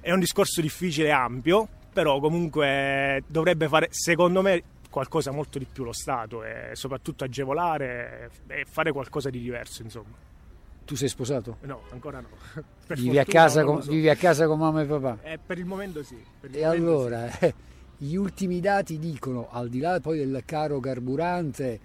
È 0.00 0.10
un 0.10 0.18
discorso 0.18 0.60
difficile 0.60 1.08
e 1.08 1.12
ampio, 1.12 1.68
però 1.92 2.18
comunque 2.18 3.22
dovrebbe 3.28 3.68
fare, 3.68 3.86
secondo 3.90 4.42
me, 4.42 4.64
qualcosa 4.90 5.30
molto 5.30 5.60
di 5.60 5.66
più 5.70 5.84
lo 5.84 5.92
Stato 5.92 6.42
e 6.42 6.70
soprattutto 6.72 7.22
agevolare 7.22 8.30
e 8.48 8.64
fare 8.68 8.90
qualcosa 8.90 9.30
di 9.30 9.40
diverso, 9.40 9.82
insomma. 9.82 10.16
Tu 10.84 10.96
sei 10.96 11.08
sposato? 11.08 11.58
No, 11.60 11.82
ancora 11.90 12.18
no. 12.18 12.28
Vivi 12.96 13.16
a, 13.16 13.22
fortuna 13.22 13.40
casa 13.40 13.62
non 13.62 13.74
con, 13.74 13.82
so. 13.84 13.90
vivi 13.92 14.08
a 14.08 14.16
casa 14.16 14.46
con 14.48 14.58
mamma 14.58 14.82
e 14.82 14.86
papà? 14.86 15.18
Eh, 15.22 15.38
per 15.38 15.58
il 15.58 15.64
momento 15.66 16.02
sì. 16.02 16.14
il 16.14 16.56
E 16.56 16.64
momento 16.64 16.68
allora, 16.68 17.38
eh, 17.38 17.54
gli 17.96 18.14
ultimi 18.16 18.60
dati 18.60 18.98
dicono, 18.98 19.48
al 19.50 19.68
di 19.68 19.78
là 19.78 20.00
poi 20.00 20.18
del 20.18 20.42
caro 20.44 20.80
carburante, 20.80 21.80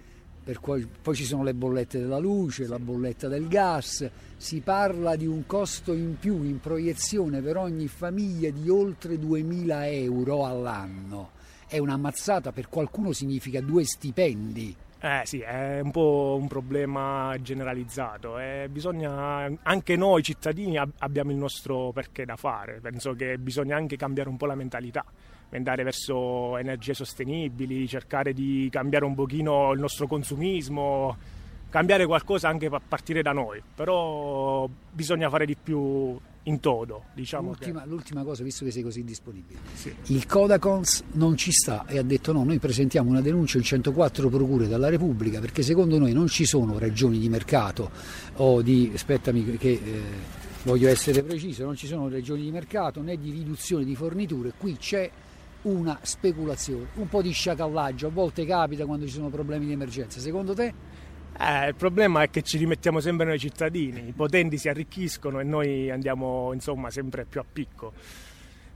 cui- 0.60 0.86
poi 1.00 1.14
ci 1.14 1.24
sono 1.24 1.42
le 1.42 1.54
bollette 1.54 1.98
della 1.98 2.18
luce, 2.18 2.66
la 2.66 2.78
bolletta 2.78 3.28
del 3.28 3.46
gas, 3.46 4.08
si 4.36 4.60
parla 4.60 5.16
di 5.16 5.26
un 5.26 5.46
costo 5.46 5.92
in 5.92 6.18
più 6.18 6.42
in 6.42 6.60
proiezione 6.60 7.40
per 7.40 7.56
ogni 7.56 7.86
famiglia 7.86 8.50
di 8.50 8.68
oltre 8.68 9.18
2000 9.18 9.88
euro 9.88 10.44
all'anno. 10.46 11.30
È 11.66 11.78
una 11.78 11.96
mazzata, 11.96 12.50
per 12.50 12.68
qualcuno 12.68 13.12
significa 13.12 13.60
due 13.60 13.84
stipendi. 13.84 14.74
Eh 15.02 15.22
sì, 15.24 15.40
è 15.40 15.80
un 15.80 15.92
po' 15.92 16.36
un 16.38 16.46
problema 16.46 17.34
generalizzato 17.40 18.38
e 18.38 18.68
bisogna, 18.70 19.50
anche 19.62 19.96
noi 19.96 20.22
cittadini 20.22 20.76
ab- 20.76 20.92
abbiamo 20.98 21.30
il 21.30 21.38
nostro 21.38 21.90
perché 21.92 22.26
da 22.26 22.36
fare, 22.36 22.80
penso 22.82 23.14
che 23.14 23.38
bisogna 23.38 23.76
anche 23.76 23.96
cambiare 23.96 24.28
un 24.28 24.36
po' 24.36 24.44
la 24.44 24.54
mentalità, 24.54 25.02
andare 25.56 25.82
verso 25.82 26.56
energie 26.56 26.94
sostenibili, 26.94 27.88
cercare 27.88 28.32
di 28.32 28.68
cambiare 28.70 29.04
un 29.04 29.14
pochino 29.14 29.72
il 29.72 29.80
nostro 29.80 30.06
consumismo, 30.06 31.16
cambiare 31.68 32.06
qualcosa 32.06 32.48
anche 32.48 32.66
a 32.66 32.80
partire 32.86 33.22
da 33.22 33.32
noi, 33.32 33.62
però 33.74 34.68
bisogna 34.92 35.28
fare 35.28 35.46
di 35.46 35.56
più 35.60 36.18
in 36.44 36.58
toto, 36.58 37.04
diciamo 37.14 37.50
che... 37.50 37.66
L'ultima, 37.66 37.84
l'ultima 37.84 38.22
cosa, 38.22 38.42
visto 38.42 38.64
che 38.64 38.70
sei 38.70 38.82
così 38.82 39.04
disponibile. 39.04 39.60
Sì. 39.74 39.94
Il 40.06 40.26
Codacons 40.26 41.04
non 41.12 41.36
ci 41.36 41.52
sta 41.52 41.84
e 41.86 41.98
ha 41.98 42.02
detto 42.02 42.32
no, 42.32 42.44
noi 42.44 42.58
presentiamo 42.58 43.10
una 43.10 43.20
denuncia 43.20 43.58
in 43.58 43.64
104 43.64 44.28
procure 44.28 44.66
dalla 44.66 44.88
Repubblica 44.88 45.38
perché 45.38 45.62
secondo 45.62 45.98
noi 45.98 46.12
non 46.12 46.28
ci 46.28 46.46
sono 46.46 46.78
ragioni 46.78 47.18
di 47.18 47.28
mercato 47.28 47.90
o 48.36 48.62
di, 48.62 48.90
aspettami 48.94 49.56
che 49.56 49.70
eh, 49.70 49.80
voglio 50.62 50.88
essere 50.88 51.22
preciso, 51.22 51.64
non 51.64 51.76
ci 51.76 51.86
sono 51.86 52.08
ragioni 52.08 52.42
di 52.42 52.50
mercato 52.50 53.02
né 53.02 53.18
di 53.18 53.30
riduzione 53.30 53.84
di 53.84 53.94
forniture, 53.94 54.52
qui 54.56 54.76
c'è 54.76 55.10
una 55.62 55.98
speculazione, 56.02 56.86
un 56.94 57.08
po' 57.08 57.22
di 57.22 57.32
sciacallaggio, 57.32 58.06
a 58.06 58.10
volte 58.10 58.46
capita 58.46 58.86
quando 58.86 59.06
ci 59.06 59.12
sono 59.12 59.28
problemi 59.28 59.66
di 59.66 59.72
emergenza. 59.72 60.20
Secondo 60.20 60.54
te? 60.54 60.72
Eh, 61.38 61.68
il 61.68 61.74
problema 61.74 62.22
è 62.22 62.30
che 62.30 62.42
ci 62.42 62.58
rimettiamo 62.58 63.00
sempre 63.00 63.24
noi 63.24 63.38
cittadini, 63.38 64.08
i 64.08 64.12
potenti 64.12 64.58
si 64.58 64.68
arricchiscono 64.68 65.40
e 65.40 65.44
noi 65.44 65.90
andiamo 65.90 66.52
insomma 66.52 66.90
sempre 66.90 67.24
più 67.24 67.40
a 67.40 67.44
picco. 67.50 67.92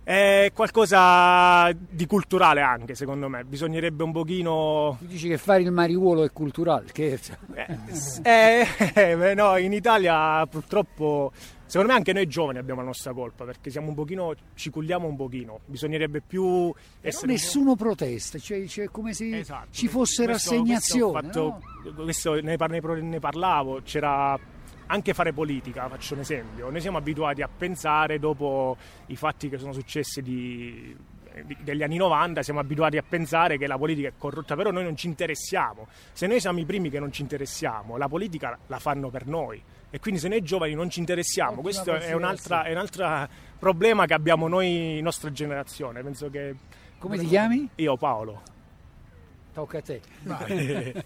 È 0.03 0.50
qualcosa 0.55 1.71
di 1.73 2.07
culturale 2.07 2.61
anche 2.61 2.95
secondo 2.95 3.29
me, 3.29 3.45
bisognerebbe 3.45 4.03
un 4.03 4.12
pochino... 4.12 4.97
Tu 5.00 5.07
dici 5.07 5.29
che 5.29 5.38
fare 5.38 5.62
il 5.62 5.73
mariuolo 5.73 6.25
è 6.25 6.31
culturale, 6.31 6.88
scherzo. 6.88 7.37
Eh, 7.55 8.67
eh, 8.95 9.17
beh, 9.17 9.35
no, 9.35 9.57
in 9.57 9.73
Italia 9.73 10.47
purtroppo, 10.47 11.33
secondo 11.75 11.90
me 11.93 11.99
anche 11.99 12.12
noi 12.12 12.28
giovani 12.28 12.59
abbiamo 12.59 12.83
la 12.83 12.87
nostra 12.87 13.12
colpa 13.12 13.45
perché 13.45 13.69
siamo 13.69 13.88
un 13.88 13.95
pochino, 13.97 14.33
ci 14.54 14.71
culliamo 14.71 15.09
un 15.09 15.16
pochino, 15.16 15.59
bisognerebbe 15.66 16.21
più 16.21 16.71
Però 16.71 16.75
essere... 17.00 17.26
un 17.26 17.33
nessuno 17.33 17.75
protesta, 17.75 18.38
cioè, 18.38 18.64
cioè 18.66 18.87
come 18.90 19.12
se 19.12 19.38
Esatto. 19.40 19.66
ci 19.73 19.88
fosse 19.88 20.25
Questo- 20.25 20.50
rassegnazione. 20.52 21.21
Questo, 21.23 21.40
ho 21.40 21.45
no? 21.49 21.61
fatto- 21.90 22.02
questo 22.04 22.40
ne, 22.40 22.57
par- 22.57 22.71
ne 23.02 23.19
parlavo, 23.19 23.81
c'era 23.83 24.38
anche 24.87 25.14
fare 25.14 25.33
politica, 25.33 25.88
faccio 25.88 26.14
un 26.14 26.21
esempio. 26.21 26.71
Noi 26.71 26.81
siamo 26.81 26.99
abituati 26.99 27.43
a 27.43 27.49
pensare 27.49 28.21
dopo 28.21 28.76
i 29.07 29.16
fatti 29.16 29.49
che 29.49 29.59
sono 29.59 29.73
successi 29.73 30.23
di- 30.23 30.95
degli 31.62 31.83
anni 31.83 31.97
90, 31.97 32.43
siamo 32.43 32.61
abituati 32.61 32.97
a 32.97 33.03
pensare 33.07 33.59
che 33.59 33.67
la 33.67 33.76
politica 33.76 34.09
è 34.09 34.12
corrotta, 34.17 34.55
però 34.55 34.71
noi 34.71 34.85
non 34.85 34.97
ci 34.97 35.07
interessiamo. 35.07 35.88
Se 36.12 36.26
noi 36.26 36.41
siamo 36.41 36.61
i 36.61 36.64
primi 36.64 36.91
che 36.91 37.00
non 37.00 37.12
ci 37.12 37.23
interessiamo, 37.23 37.97
la 37.97 38.09
politica 38.09 38.57
la 38.69 38.79
fanno 38.79 39.11
per 39.11 39.26
noi. 39.26 39.61
E 39.91 39.99
quindi 40.00 40.21
se 40.21 40.29
noi 40.29 40.43
giovani 40.43 40.75
non 40.75 40.91
ci 40.91 40.99
interessiamo, 41.00 41.61
Ottima 41.61 41.62
questo 41.62 41.95
è 41.95 42.12
un'altra- 42.12 42.64
è 42.64 42.73
un 42.73 42.79
altro 42.79 43.29
problema 43.59 44.07
che 44.07 44.14
abbiamo 44.14 44.49
noi, 44.49 45.00
nostra 45.03 45.31
generazione. 45.33 46.03
Penso 46.03 46.31
che 46.31 46.55
Come 46.99 47.19
ti 47.19 47.26
chiami? 47.26 47.69
io 47.76 47.97
Paolo. 47.97 48.43
Tocca 49.53 49.79
a 49.79 49.83
te. 49.83 50.00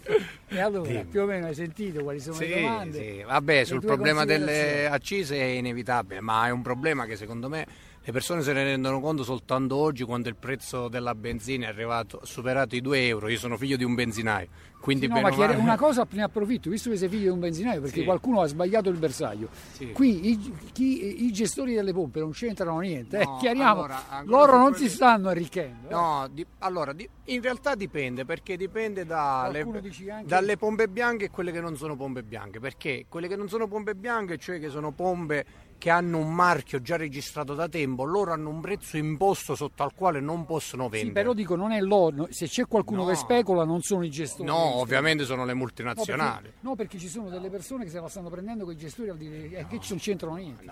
e 0.48 0.58
allora, 0.60 1.04
più 1.04 1.20
o 1.20 1.26
meno 1.26 1.46
hai 1.48 1.54
sentito 1.54 2.02
quali 2.02 2.18
sono 2.18 2.38
le 2.38 2.46
Sì, 2.46 2.54
domande? 2.54 2.92
sì. 2.98 3.22
Vabbè, 3.22 3.64
sul 3.64 3.80
problema 3.80 4.24
delle 4.24 4.86
accise 4.88 5.36
è 5.38 5.44
inevitabile, 5.44 6.20
ma 6.20 6.46
è 6.46 6.50
un 6.50 6.62
problema 6.62 7.04
che 7.04 7.16
secondo 7.16 7.50
me 7.50 7.66
le 8.08 8.14
persone 8.14 8.40
se 8.40 8.54
ne 8.54 8.64
rendono 8.64 9.00
conto 9.00 9.22
soltanto 9.22 9.76
oggi 9.76 10.02
quando 10.02 10.30
il 10.30 10.34
prezzo 10.36 10.88
della 10.88 11.14
benzina 11.14 11.66
è 11.66 11.68
arrivato, 11.68 12.20
superato 12.24 12.74
i 12.74 12.80
2 12.80 13.06
euro. 13.06 13.28
Io 13.28 13.36
sono 13.36 13.58
figlio 13.58 13.76
di 13.76 13.84
un 13.84 13.94
benzinaio, 13.94 14.48
quindi 14.80 15.04
Sì, 15.04 15.12
no, 15.12 15.20
ma 15.20 15.28
male- 15.28 15.56
una 15.56 15.76
cosa 15.76 16.06
ne 16.12 16.22
approfitto, 16.22 16.70
visto 16.70 16.88
che 16.88 16.96
sei 16.96 17.10
figlio 17.10 17.24
di 17.24 17.28
un 17.28 17.38
benzinaio, 17.40 17.82
perché 17.82 17.98
Sì. 17.98 18.04
qualcuno 18.06 18.40
ha 18.40 18.46
sbagliato 18.46 18.88
il 18.88 18.96
bersaglio. 18.96 19.50
Sì. 19.72 19.92
Qui 19.92 20.30
i, 20.30 20.52
chi- 20.72 21.26
i 21.26 21.32
gestori 21.32 21.74
delle 21.74 21.92
pompe 21.92 22.20
non 22.20 22.30
c'entrano 22.30 22.78
niente, 22.78 23.18
eh, 23.18 23.24
No, 23.26 23.36
chiariamo, 23.36 23.72
allora, 23.82 24.02
loro 24.24 24.52
non 24.56 24.70
quelli- 24.70 24.88
si 24.88 24.94
stanno 24.94 25.28
arricchendo. 25.28 25.88
eh. 25.88 25.92
No, 25.92 26.28
di- 26.32 26.46
allora, 26.60 26.94
di- 26.94 27.06
in 27.26 27.42
realtà 27.42 27.74
dipende, 27.74 28.24
perché 28.24 28.56
dipende 28.56 29.04
Qualcuno 29.04 29.80
dice 29.80 30.10
anche- 30.10 30.26
dalle 30.28 30.56
pompe 30.56 30.88
bianche 30.88 31.26
e 31.26 31.30
quelle 31.30 31.52
che 31.52 31.60
non 31.60 31.76
sono 31.76 31.94
pompe 31.94 32.22
bianche. 32.22 32.58
Perché 32.58 33.04
quelle 33.06 33.28
che 33.28 33.36
non 33.36 33.50
sono 33.50 33.68
pompe 33.68 33.94
bianche, 33.94 34.38
cioè 34.38 34.58
che 34.58 34.70
sono 34.70 34.92
pompe 34.92 35.44
che 35.78 35.90
hanno 35.90 36.18
un 36.18 36.34
marchio 36.34 36.82
già 36.82 36.96
registrato 36.96 37.54
da 37.54 37.68
tempo, 37.68 38.04
loro 38.04 38.32
hanno 38.32 38.50
un 38.50 38.60
prezzo 38.60 38.96
imposto 38.96 39.54
sotto 39.54 39.82
al 39.84 39.94
quale 39.94 40.20
non 40.20 40.44
possono 40.44 40.84
Sì, 40.84 40.90
vendere. 40.90 41.12
però 41.12 41.32
dico, 41.32 41.54
non 41.54 41.70
è 41.72 41.80
loro, 41.80 42.26
se 42.30 42.46
c'è 42.48 42.66
qualcuno 42.66 43.02
No. 43.04 43.08
che 43.08 43.14
specula 43.14 43.64
non 43.64 43.80
sono 43.82 44.04
i 44.04 44.10
gestori. 44.10 44.44
No, 44.48 44.76
ovviamente 44.80 45.24
sono 45.24 45.44
le 45.44 45.52
No, 45.52 45.58
multinazionali. 45.58 46.42
perché, 46.42 46.56
no, 46.60 46.74
perché 46.74 46.98
ci 46.98 47.08
sono 47.08 47.28
delle 47.30 47.48
persone 47.48 47.84
che 47.84 47.90
se 47.90 48.00
la 48.00 48.08
stanno 48.08 48.28
prendendo 48.28 48.64
con 48.64 48.72
i 48.72 48.76
gestori 48.76 49.08
al 49.08 49.16
dire 49.16 49.36
eh, 49.60 49.66
che 49.68 49.78
non 49.88 49.98
c'entrano 49.98 50.34
niente. 50.34 50.64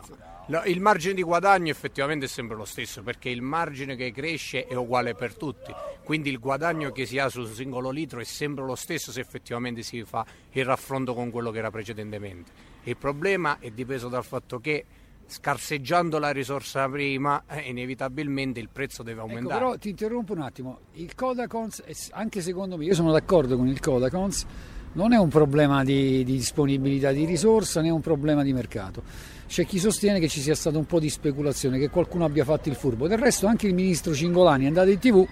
No, 0.47 0.63
il 0.65 0.81
margine 0.81 1.15
di 1.15 1.23
guadagno 1.23 1.71
effettivamente 1.71 2.25
è 2.27 2.29
sempre 2.29 2.57
lo 2.57 2.65
stesso 2.65 3.03
perché 3.03 3.29
il 3.29 3.43
margine 3.43 3.95
che 3.97 4.11
cresce 4.13 4.67
è 4.67 4.75
uguale 4.75 5.15
per 5.15 5.35
tutti, 5.37 5.73
quindi 6.05 6.31
il 6.31 6.39
guadagno 6.39 6.91
che 6.93 7.07
si 7.07 7.19
ha 7.19 7.29
sul 7.29 7.49
singolo 7.49 7.91
litro 7.91 8.21
è 8.21 8.25
sempre 8.25 8.65
lo 8.65 8.75
stesso 8.75 9.13
se 9.13 9.21
effettivamente 9.21 9.83
si 9.83 10.03
fa 10.05 10.25
il 10.53 10.65
raffronto 10.65 11.15
con 11.15 11.31
quello 11.31 11.51
che 11.51 11.59
era 11.59 11.71
precedentemente. 11.71 12.75
Il 12.87 12.97
problema 12.97 13.59
è 13.59 13.71
dipeso 13.71 14.09
dal 14.09 14.25
fatto 14.25 14.61
che 14.61 14.85
scarseggiando 15.26 16.21
la 16.21 16.31
risorsa 16.31 16.88
prima 16.88 17.43
eh, 17.49 17.69
inevitabilmente 17.69 18.61
il 18.61 18.69
prezzo 18.73 19.02
deve 19.02 19.23
Ecco, 19.23 19.28
aumentare. 19.28 19.59
però 19.59 19.76
ti 19.76 19.88
interrompo 19.88 20.33
un 20.35 20.40
attimo, 20.40 20.78
il 20.93 21.12
Codacons, 21.16 21.83
anche 22.12 22.40
secondo 22.40 22.76
me, 22.76 22.85
io 22.85 22.95
sono 22.95 23.11
d'accordo 23.11 23.57
con 23.57 23.66
il 23.66 23.81
Codacons, 23.81 24.47
non 24.93 25.12
è 25.12 25.19
un 25.19 25.28
problema 25.28 25.83
di, 25.83 26.23
di 26.23 26.37
disponibilità 26.37 27.11
di 27.11 27.25
risorsa 27.25 27.81
né 27.81 27.90
un 27.90 28.00
problema 28.00 28.45
di 28.45 28.52
mercato. 28.52 29.02
C'è 29.49 29.66
chi 29.66 29.81
sostiene 29.81 30.21
che 30.21 30.28
ci 30.28 30.40
sia 30.40 30.55
stato 30.55 30.78
un 30.78 30.87
po' 30.87 31.00
di 31.00 31.11
speculazione, 31.11 31.78
che 31.78 31.90
qualcuno 31.90 32.25
abbia 32.25 32.45
fatto 32.45 32.69
il 32.69 32.76
furbo. 32.76 33.09
Del 33.09 33.19
resto 33.19 33.49
anche 33.49 33.66
il 33.66 33.75
ministro 33.75 34.14
Cingolani 34.14 34.64
è 34.64 34.69
andato 34.69 34.90
in 34.90 34.99
tv, 34.99 35.26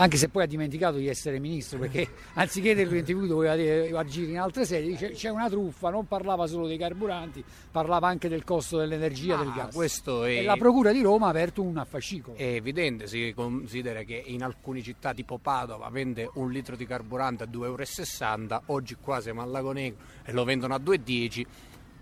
anche 0.00 0.16
se 0.16 0.28
poi 0.28 0.44
ha 0.44 0.46
dimenticato 0.46 0.96
di 0.96 1.08
essere 1.08 1.40
ministro, 1.40 1.78
perché 1.78 2.08
anziché 2.34 2.74
tv 3.02 3.26
doveva 3.26 3.56
dire- 3.56 3.90
agire 3.96 4.30
in 4.30 4.38
altre 4.38 4.64
sedi, 4.64 4.88
dice 4.88 5.10
c'è 5.10 5.28
una 5.28 5.48
truffa, 5.48 5.90
non 5.90 6.06
parlava 6.06 6.46
solo 6.46 6.66
dei 6.68 6.78
carburanti, 6.78 7.42
parlava 7.70 8.06
anche 8.06 8.28
del 8.28 8.44
costo 8.44 8.78
dell'energia, 8.78 9.38
Ah, 9.38 9.42
del 9.42 9.52
gas. 9.52 9.74
è- 10.22 10.38
E 10.38 10.42
la 10.44 10.56
Procura 10.56 10.92
di 10.92 11.02
Roma 11.02 11.26
ha 11.26 11.30
aperto 11.30 11.62
un 11.62 11.84
fascicolo. 11.88 12.36
È 12.36 12.44
evidente, 12.44 13.06
si 13.08 13.32
considera 13.34 14.02
che 14.02 14.22
in 14.26 14.42
alcune 14.44 14.82
città 14.82 15.12
tipo 15.12 15.38
Padova 15.38 15.88
vende 15.88 16.30
un 16.34 16.50
litro 16.52 16.76
di 16.76 16.86
carburante 16.86 17.42
a 17.44 17.46
2,60 17.46 18.54
euro, 18.54 18.62
oggi 18.66 18.96
qua 19.00 19.20
siamo 19.20 19.42
al 19.42 19.50
Lago 19.50 19.72
Negro 19.72 19.98
e 20.24 20.32
lo 20.32 20.44
vendono 20.44 20.74
a 20.74 20.78
2,10 20.78 21.44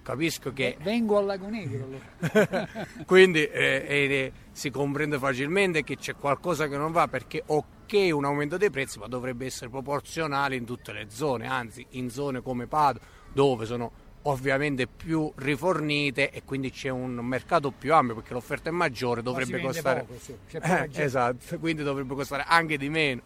Capisco 0.06 0.52
che 0.52 0.76
Vengo 0.82 1.18
al 1.18 1.24
Lago 1.24 1.48
Negro 1.48 1.84
allora. 1.84 2.68
quindi 3.04 3.44
eh, 3.44 3.84
eh, 3.88 4.32
si 4.52 4.70
comprende 4.70 5.18
facilmente 5.18 5.82
che 5.82 5.96
c'è 5.96 6.14
qualcosa 6.14 6.68
che 6.68 6.76
non 6.76 6.92
va 6.92 7.08
perché 7.08 7.42
ok 7.44 8.12
un 8.12 8.24
aumento 8.24 8.56
dei 8.56 8.70
prezzi 8.70 9.00
ma 9.00 9.08
dovrebbe 9.08 9.46
essere 9.46 9.68
proporzionale 9.68 10.54
in 10.54 10.64
tutte 10.64 10.92
le 10.92 11.06
zone, 11.08 11.48
anzi 11.48 11.84
in 11.90 12.08
zone 12.08 12.40
come 12.40 12.68
Padova 12.68 13.04
dove 13.32 13.66
sono 13.66 13.90
ovviamente 14.22 14.86
più 14.86 15.32
rifornite 15.34 16.30
e 16.30 16.44
quindi 16.44 16.70
c'è 16.70 16.88
un 16.88 17.14
mercato 17.14 17.72
più 17.72 17.92
ampio 17.92 18.14
perché 18.14 18.32
l'offerta 18.32 18.68
è 18.68 18.72
maggiore, 18.72 19.22
dovrebbe 19.22 19.60
costare 19.60 20.04
poco, 20.04 20.20
sì, 20.20 20.36
Eh, 20.50 20.88
esatto, 20.92 21.58
quindi 21.58 21.82
dovrebbe 21.82 22.14
costare 22.14 22.44
anche 22.46 22.78
di 22.78 22.88
meno. 22.88 23.22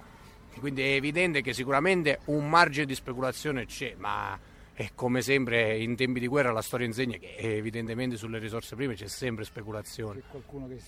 Quindi 0.59 0.81
è 0.81 0.95
evidente 0.95 1.43
che 1.43 1.53
sicuramente 1.53 2.21
un 2.27 2.49
margine 2.49 2.87
di 2.87 2.95
speculazione 2.95 3.67
c'è, 3.67 3.95
ma 3.99 4.39
è 4.81 4.93
come 4.95 5.21
sempre 5.21 5.77
in 5.77 5.95
tempi 5.95 6.21
di 6.21 6.27
guerra 6.27 6.53
la 6.53 6.63
storia 6.63 6.87
insegna 6.87 7.19
che 7.19 7.37
evidentemente 7.37 8.17
sulle 8.17 8.39
risorse 8.39 8.77
prime 8.77 8.95
c'è 8.95 9.09
sempre 9.09 9.45
speculazione. 9.45 10.21
C'è 10.21 10.27
qualcuno 10.31 10.69
che 10.69 10.79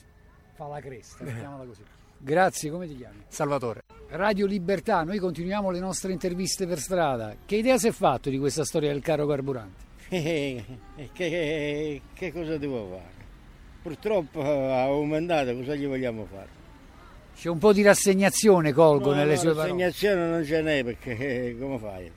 fa 0.55 0.67
la 0.67 0.81
cresta, 0.81 1.23
mettiamola 1.23 1.65
così. 1.65 1.83
Grazie, 2.17 2.71
come 2.71 2.87
ti 2.87 2.97
chiami? 2.97 3.25
Salvatore. 3.29 3.83
Radio 4.09 4.47
Libertà, 4.47 5.03
noi 5.03 5.19
continuiamo 5.19 5.71
le 5.71 5.79
nostre 5.79 6.11
interviste 6.11 6.67
per 6.67 6.79
strada. 6.79 7.37
Che 7.45 7.57
idea 7.57 7.77
si 7.77 7.89
è 7.89 7.91
fatto 7.91 8.31
di 8.31 8.39
questa 8.39 8.65
storia 8.65 8.91
del 8.91 9.03
caro 9.03 9.27
carburante? 9.27 9.91
Eh, 10.13 11.09
che, 11.13 12.03
che 12.13 12.33
cosa 12.33 12.59
devo 12.59 12.87
fare? 12.91 13.25
Purtroppo 13.83 14.41
ha 14.43 14.83
aumentato, 14.83 15.55
cosa 15.55 15.75
gli 15.75 15.87
vogliamo 15.87 16.27
fare? 16.27 16.49
C'è 17.35 17.49
un 17.49 17.59
po' 17.59 17.73
di 17.73 17.83
rassegnazione, 17.83 18.73
colgo, 18.73 19.11
No, 19.11 19.17
nelle 19.17 19.35
no, 19.35 19.39
sue 19.39 19.55
parole. 19.55 19.69
L'assegnazione 19.69 20.29
non 20.29 20.45
ce 20.45 20.63
n'è 20.63 20.85
perché 20.85 21.49
eh, 21.49 21.59
come 21.59 21.79
fai? 21.79 22.11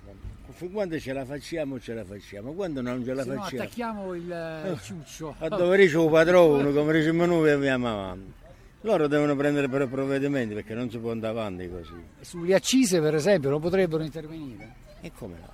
Quando 0.71 0.99
ce 0.99 1.13
la 1.13 1.25
facciamo, 1.25 1.79
ce 1.79 1.93
la 1.93 2.05
facciamo. 2.05 2.53
Quando 2.53 2.81
non 2.81 3.03
ce 3.03 3.13
la 3.13 3.23
Se 3.23 3.33
no, 3.33 3.41
facciamo, 3.41 3.61
attacchiamo 3.61 4.13
il 4.13 4.31
eh, 4.31 4.77
ciuccio. 4.81 5.35
a 5.39 5.47
dove 5.49 5.77
dice 5.77 5.99
il 5.99 6.09
padrone, 6.09 6.71
come 6.73 6.93
diciamo 6.93 7.25
noi, 7.25 7.51
andiamo 7.51 7.87
avanti. 7.89 8.33
Loro 8.81 9.07
devono 9.07 9.35
prendere 9.35 9.67
per 9.67 9.87
provvedimenti 9.87 10.53
perché 10.53 10.73
non 10.75 10.89
si 10.89 10.97
può 10.99 11.11
andare 11.11 11.37
avanti 11.37 11.69
così. 11.69 11.93
Sulle 12.21 12.53
accise, 12.53 13.01
per 13.01 13.15
esempio, 13.15 13.49
non 13.49 13.59
potrebbero 13.59 14.03
intervenire. 14.03 14.73
E 15.01 15.11
come 15.17 15.37
no? 15.39 15.53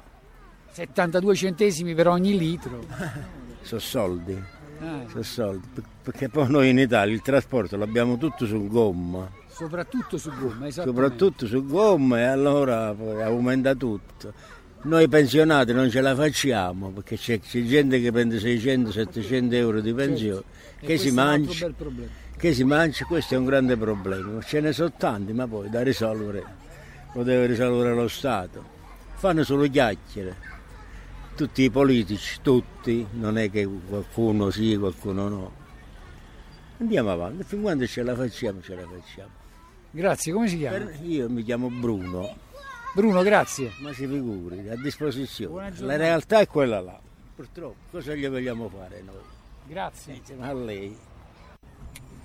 72 0.71 1.35
centesimi 1.35 1.93
per 1.95 2.07
ogni 2.07 2.37
litro. 2.37 2.85
Sono 3.61 3.79
soldi, 3.81 4.31
Eh, 4.33 5.05
sono 5.09 5.21
soldi. 5.23 5.67
Per- 5.73 5.83
Perché 6.03 6.29
poi 6.29 6.49
noi 6.49 6.69
in 6.69 6.79
Italia 6.79 7.13
il 7.13 7.21
trasporto 7.21 7.77
l'abbiamo 7.77 8.17
tutto 8.17 8.45
su 8.47 8.67
gomma, 8.67 9.29
soprattutto 9.47 10.17
su 10.17 10.29
gomma, 10.31 10.65
esattamente. 10.67 10.83
soprattutto 10.83 11.45
su 11.45 11.63
gomma 11.65 12.19
e 12.19 12.23
allora 12.23 12.87
aumenta 13.23 13.75
tutto. 13.75 14.33
Noi 14.83 15.07
pensionati 15.07 15.73
non 15.73 15.91
ce 15.91 16.01
la 16.01 16.15
facciamo 16.15 16.89
perché 16.89 17.15
c'è, 17.15 17.39
c'è 17.39 17.61
gente 17.63 18.01
che 18.01 18.11
prende 18.11 18.37
600-700 18.37 19.53
euro 19.53 19.79
di 19.79 19.93
pensione, 19.93 20.41
E 20.79 20.85
che 20.87 20.97
si 20.97 21.11
problema. 21.13 22.09
che 22.35 22.53
si 22.53 22.63
mangia, 22.63 23.05
questo 23.05 23.35
è 23.35 23.37
un 23.37 23.45
grande 23.45 23.77
problema. 23.77 24.41
Ce 24.41 24.59
ne 24.59 24.73
sono 24.73 24.91
tanti, 24.97 25.33
ma 25.33 25.47
poi 25.47 25.69
da 25.69 25.83
risolvere 25.83 26.43
lo 27.13 27.21
deve 27.23 27.45
risolvere 27.45 27.93
lo 27.93 28.07
Stato. 28.07 28.63
Fanno 29.13 29.43
solo 29.43 29.69
chiacchiere. 29.69 30.49
Tutti 31.35 31.61
i 31.61 31.69
politici, 31.69 32.39
tutti, 32.41 33.05
non 33.11 33.37
è 33.37 33.51
che 33.51 33.67
qualcuno 33.87 34.49
sì, 34.49 34.75
qualcuno 34.77 35.29
no. 35.29 35.51
Andiamo 36.79 37.11
avanti, 37.11 37.43
fin 37.43 37.61
quando 37.61 37.85
ce 37.85 38.01
la 38.01 38.15
facciamo, 38.15 38.61
ce 38.61 38.75
la 38.75 38.81
facciamo. 38.81 39.29
Grazie, 39.91 40.33
come 40.33 40.47
si 40.47 40.57
chiama? 40.57 40.89
Io 41.03 41.29
mi 41.29 41.43
chiamo 41.43 41.69
Bruno, 41.69 42.35
Bruno, 42.93 43.21
grazie. 43.23 43.71
ma 43.79 43.93
si 43.93 44.05
figuri, 44.05 44.69
a 44.69 44.75
disposizione. 44.75 45.73
La 45.79 45.95
realtà 45.95 46.39
è 46.39 46.47
quella 46.47 46.81
là. 46.81 46.99
Purtroppo, 47.33 47.75
cosa 47.89 48.13
gli 48.13 48.27
vogliamo 48.27 48.69
fare 48.69 49.01
noi? 49.05 49.15
Grazie. 49.65 50.15
Insieme 50.15 50.47
a 50.47 50.53
lei. 50.53 50.97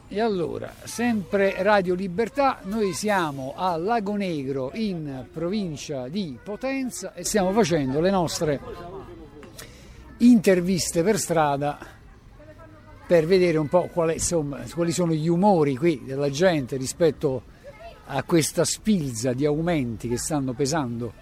E 0.09 0.21
allora, 0.21 0.73
sempre 0.85 1.63
Radio 1.63 1.95
Libertà, 1.95 2.61
noi 2.65 2.93
siamo 2.93 3.55
a 3.57 3.77
Lago 3.77 4.15
Negro 4.15 4.71
in 4.75 5.27
provincia 5.33 6.09
di 6.09 6.39
Potenza 6.43 7.15
e 7.15 7.25
stiamo 7.25 7.53
facendo 7.53 8.01
le 8.01 8.11
nostre 8.11 8.61
interviste 10.19 11.03
per 11.03 11.19
strada 11.19 11.79
per 13.07 13.27
vedere 13.27 13.59
un 13.59 13.69
po' 13.69 13.89
qual 13.93 14.11
è, 14.11 14.15
insomma, 14.15 14.59
quali 14.75 14.91
sono 14.93 15.13
gli 15.13 15.29
umori 15.29 15.77
qui 15.77 16.03
della 16.05 16.31
gente 16.31 16.77
rispetto 16.77 17.37
a 17.37 17.56
questa 18.25 18.65
spilza 18.65 19.33
di 19.33 19.45
aumenti 19.45 20.09
che 20.09 20.17
stanno 20.17 20.53
pesando 20.53 21.13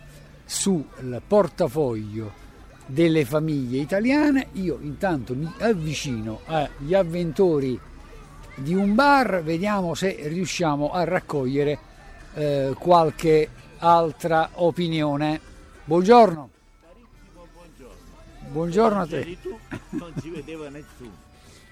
sul 0.44 0.84
portafoglio 1.26 2.42
delle 2.86 3.24
famiglie 3.24 3.80
italiane. 3.80 4.48
Io 4.52 4.78
intanto 4.80 5.34
mi 5.34 5.50
avvicino 5.58 6.40
agli 6.46 6.94
avventori 6.94 7.78
di 8.56 8.74
un 8.74 8.94
bar, 8.94 9.42
vediamo 9.42 9.94
se 9.94 10.16
riusciamo 10.28 10.92
a 10.92 11.04
raccogliere 11.04 11.78
eh, 12.34 12.74
qualche 12.78 13.48
altra 13.78 14.50
opinione. 14.54 15.40
Buongiorno. 15.84 16.50
Buongiorno 18.48 19.00
a 19.00 19.06
te. 19.06 19.36
Non 19.90 20.12
ci 20.20 20.30
vedeva 20.30 20.68
nessuno. 20.68 21.22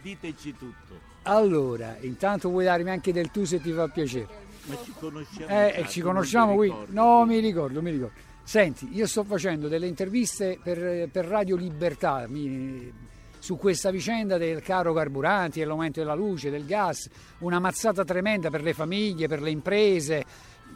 Diteci 0.03 0.57
tutto. 0.57 1.11
Allora, 1.23 1.97
intanto 2.01 2.49
vuoi 2.49 2.65
darmi 2.65 2.91
anche 2.91 3.13
del 3.13 3.31
tu 3.31 3.45
se 3.45 3.61
ti 3.61 3.71
fa 3.71 3.87
piacere? 3.87 4.51
Ma 4.65 4.77
ci 4.85 4.93
conosciamo? 4.99 5.49
Eh, 5.49 5.75
già, 5.79 5.87
ci 5.89 6.01
conosciamo 6.01 6.55
qui? 6.55 6.73
No, 6.89 7.25
mi 7.25 7.39
ricordo, 7.41 7.83
mi 7.83 7.91
ricordo. 7.91 8.15
Senti, 8.45 8.89
io 8.93 9.07
sto 9.07 9.25
facendo 9.25 9.69
delle 9.69 9.87
interviste 9.87 10.59
per, 10.63 11.09
per 11.11 11.27
Radio 11.27 11.57
Libertà 11.57 12.27
mi- 12.29 12.93
su 13.39 13.57
questa 13.57 13.91
vicenda 13.91 14.37
del 14.39 14.63
caro 14.63 14.93
carburanti, 14.93 15.59
dell'aumento 15.61 16.01
della 16.01 16.15
luce, 16.15 16.51
del 16.51 16.65
gas, 16.65 17.09
una 17.39 17.59
mazzata 17.59 18.05
tremenda 18.05 18.51
per 18.51 18.63
le 18.63 18.73
famiglie, 18.73 19.27
per 19.29 19.43
le 19.43 19.51
imprese. 19.51 20.25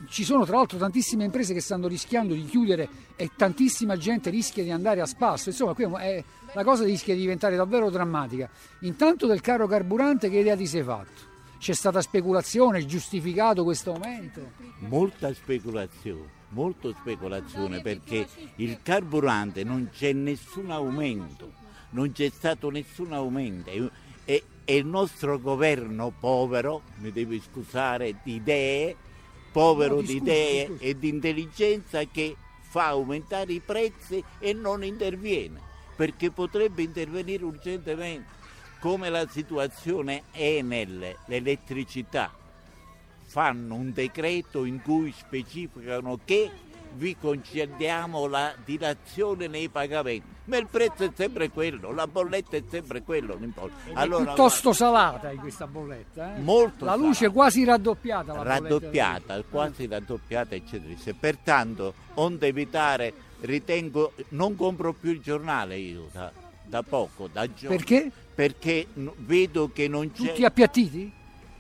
Ci 0.09 0.25
sono 0.25 0.45
tra 0.45 0.57
l'altro 0.57 0.77
tantissime 0.79 1.25
imprese 1.25 1.55
che 1.55 1.61
stanno 1.61 1.87
rischiando 1.89 2.35
di 2.35 2.45
chiudere 2.45 2.89
e 3.17 3.31
tantissima 3.37 3.97
gente 3.97 4.31
rischia 4.31 4.63
di 4.63 4.71
andare 4.71 5.01
a 5.01 5.07
spasso. 5.07 5.49
Insomma, 5.49 5.75
qui 5.75 5.85
è- 5.85 6.23
la 6.55 6.65
cosa 6.65 6.85
rischia 6.85 7.15
di 7.15 7.21
diventare 7.21 7.57
davvero 7.57 7.89
drammatica. 7.91 8.49
Intanto 8.81 9.27
del 9.27 9.41
caro 9.41 9.67
carburante 9.67 10.29
che 10.29 10.39
idea 10.39 10.57
ti 10.57 10.67
sei 10.67 10.83
fatto? 10.83 11.35
C'è 11.67 11.75
stata 11.75 12.01
speculazione, 12.01 12.79
è 12.79 12.85
giustificato 12.85 13.65
questo 13.65 13.93
aumento? 13.93 14.53
Molta 14.87 15.35
speculazione, 15.35 16.29
molto 16.51 16.95
speculazione 16.97 17.81
perché 17.81 18.25
il 18.59 18.79
carburante 18.85 19.65
non 19.65 19.91
c'è 19.93 20.13
nessun 20.13 20.71
aumento, 20.71 21.55
non 21.91 22.13
c'è 22.13 22.31
stato 22.31 22.71
nessun 22.71 23.13
aumento. 23.13 23.71
E, 23.71 23.91
e- 24.25 24.45
il 24.77 24.87
nostro 24.87 25.41
governo 25.41 26.15
povero, 26.17 26.83
mi 26.99 27.11
devi 27.11 27.43
scusare, 27.45 28.21
di 28.23 28.35
idee, 28.35 28.95
povero 29.51 29.97
No, 29.97 30.03
di 30.03 30.15
idee 30.19 30.71
e 30.79 30.97
di 30.97 31.09
intelligenza 31.09 32.05
che 32.05 32.37
fa 32.61 32.91
aumentare 32.91 33.53
i 33.53 33.61
prezzi 33.61 34.23
e 34.39 34.53
non 34.53 34.85
interviene, 34.85 35.61
perché 35.97 36.31
potrebbe 36.31 36.83
intervenire 36.83 37.45
urgentemente, 37.45 38.35
come 38.87 39.09
la 39.09 39.27
situazione 39.27 40.23
Enel, 40.31 41.17
l'elettricità 41.25 42.31
fanno 43.25 43.75
un 43.75 43.93
decreto 43.93 44.65
in 44.65 44.81
cui 44.81 45.13
specificano 45.13 46.21
che 46.25 46.49
vi 46.93 47.17
concediamo 47.17 48.29
la 48.29 48.55
dilazione 48.65 49.49
nei 49.49 49.69
pagamenti, 49.71 50.29
ma 50.45 50.59
il 50.59 50.69
prezzo 50.71 51.03
è 51.03 51.11
sempre 51.17 51.51
quello, 51.51 51.91
la 51.91 52.07
bolletta 52.07 52.57
è 52.57 52.63
sempre 52.71 53.03
quello, 53.03 53.37
importa. 53.41 53.75
È 53.93 54.07
piuttosto 54.07 54.73
salata 54.73 55.33
in 55.33 55.41
questa 55.41 55.67
bolletta. 55.67 56.37
eh? 56.37 56.41
Molto 56.43 56.85
La 56.85 56.95
luce 56.95 57.15
salata. 57.15 57.33
è 57.33 57.35
quasi 57.35 57.65
raddoppiata. 57.65 58.41
Raddoppiata, 58.41 59.43
quasi 59.51 59.89
raddoppiata, 59.89 60.55
eccetera. 60.55 60.93
eccetera. 60.93 61.17
Pertanto, 61.19 61.93
onde 62.15 62.47
evitare, 62.47 63.13
ritengo, 63.41 64.13
non 64.29 64.55
compro 64.55 64.93
più 64.93 65.11
il 65.11 65.21
giornale 65.21 65.77
io 65.77 66.09
da, 66.69 66.83
poco, 66.83 67.29
da 67.33 67.53
giorni. 67.53 67.77
Perché? 67.77 68.11
Perché 68.35 68.87
no- 68.95 69.15
vedo 69.19 69.71
che 69.73 69.89
non 69.89 70.11
c'è... 70.13 70.27
Tutti 70.29 70.45
appiattiti? 70.45 71.13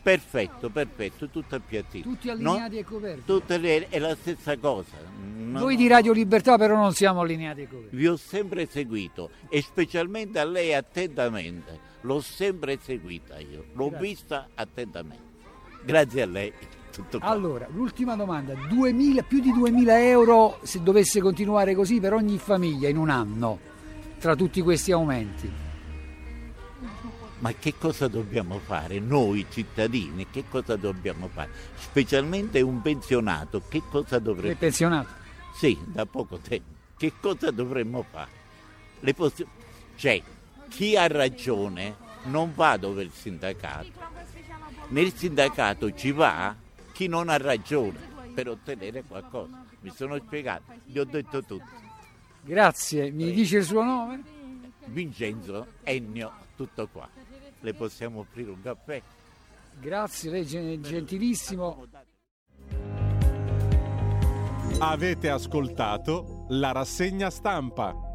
Perfetto, 0.03 0.69
perfetto, 0.71 1.29
tutto 1.29 1.57
appiattito. 1.57 2.09
Tutti 2.09 2.31
allineati 2.31 2.79
e 2.79 2.85
coperti? 2.85 3.23
Tutte 3.25 3.59
le- 3.59 3.89
è 3.89 3.99
la 3.99 4.15
stessa 4.15 4.57
cosa. 4.57 4.97
No, 5.37 5.59
Noi 5.59 5.75
no. 5.75 5.81
di 5.81 5.89
Radio 5.89 6.13
Libertà 6.13 6.57
però 6.57 6.77
non 6.77 6.93
siamo 6.93 7.23
allineati 7.23 7.63
e 7.63 7.69
coperti. 7.69 7.97
Vi 7.97 8.07
ho 8.07 8.17
sempre 8.17 8.67
seguito 8.67 9.31
e 9.49 9.63
specialmente 9.63 10.39
a 10.39 10.45
lei 10.45 10.75
attentamente. 10.75 11.95
L'ho 12.03 12.21
sempre 12.21 12.79
seguita 12.81 13.39
io, 13.41 13.65
l'ho 13.73 13.89
Grazie. 13.89 14.07
vista 14.07 14.49
attentamente. 14.55 15.25
Grazie 15.85 16.23
a 16.23 16.27
lei. 16.27 16.53
Allora, 17.19 17.67
l'ultima 17.71 18.15
domanda. 18.17 18.55
2000, 18.69 19.23
più 19.23 19.41
di 19.41 19.53
2000 19.53 20.03
euro 20.09 20.61
se 20.63 20.83
dovesse 20.83 21.21
continuare 21.21 21.75
così 21.75 22.01
per 22.01 22.15
ogni 22.15 22.39
famiglia 22.39 22.89
in 22.89 22.97
un 22.97 23.11
anno, 23.11 23.59
tra 24.19 24.35
tutti 24.35 24.61
questi 24.61 24.93
aumenti. 24.93 25.51
Ma 27.39 27.53
che 27.53 27.75
cosa 27.79 28.09
dobbiamo 28.09 28.59
fare 28.59 28.99
noi 28.99 29.47
cittadini? 29.51 30.27
Che 30.31 30.45
cosa 30.49 30.77
dobbiamo 30.77 31.29
fare? 31.29 31.51
Specialmente 31.77 32.61
un 32.63 32.81
pensionato, 32.81 33.63
che 33.69 33.83
cosa 33.91 34.17
Il 34.17 34.23
dovrebbe 34.23 34.55
pensionato. 34.57 35.09
Sì, 35.55 35.79
da 35.85 36.07
poco 36.07 36.39
tempo. 36.39 36.75
Che 36.97 37.13
cosa 37.21 37.51
dovremmo 37.51 38.05
fare? 38.11 38.31
Le 39.01 39.13
possi- 39.13 39.47
cioè, 39.97 40.23
chi 40.69 40.97
ha 40.97 41.07
ragione 41.07 41.97
non 42.25 42.53
va 42.55 42.77
dove 42.79 43.03
il 43.03 43.13
sindacato. 43.13 44.05
Nel 44.89 45.15
sindacato 45.15 45.93
ci 45.95 46.13
va 46.13 46.55
chi 46.93 47.07
non 47.07 47.29
ha 47.29 47.37
ragione 47.37 47.99
per 48.35 48.49
ottenere 48.49 49.03
qualcosa. 49.03 49.65
Mi 49.81 49.93
sono 49.95 50.19
spiegato, 50.19 50.73
vi 50.87 50.99
ho 50.99 51.05
detto 51.05 51.43
tutto. 51.45 51.85
Grazie, 52.47 53.11
mi 53.11 53.33
dice 53.33 53.57
il 53.57 53.65
suo 53.65 53.83
nome? 53.83 54.23
Vincenzo, 54.85 55.67
Ennio, 55.83 56.31
tutto 56.55 56.87
qua. 56.87 57.09
Le 57.59 57.75
possiamo 57.75 58.21
offrire 58.21 58.51
un 58.51 58.63
caffè? 58.63 59.03
Grazie, 59.81 60.31
lei 60.31 60.45
è 60.45 60.79
gentilissimo. 60.79 61.87
Avete 64.79 65.29
ascoltato 65.29 66.45
la 66.51 66.71
rassegna 66.71 67.31
stampa. 67.31 68.06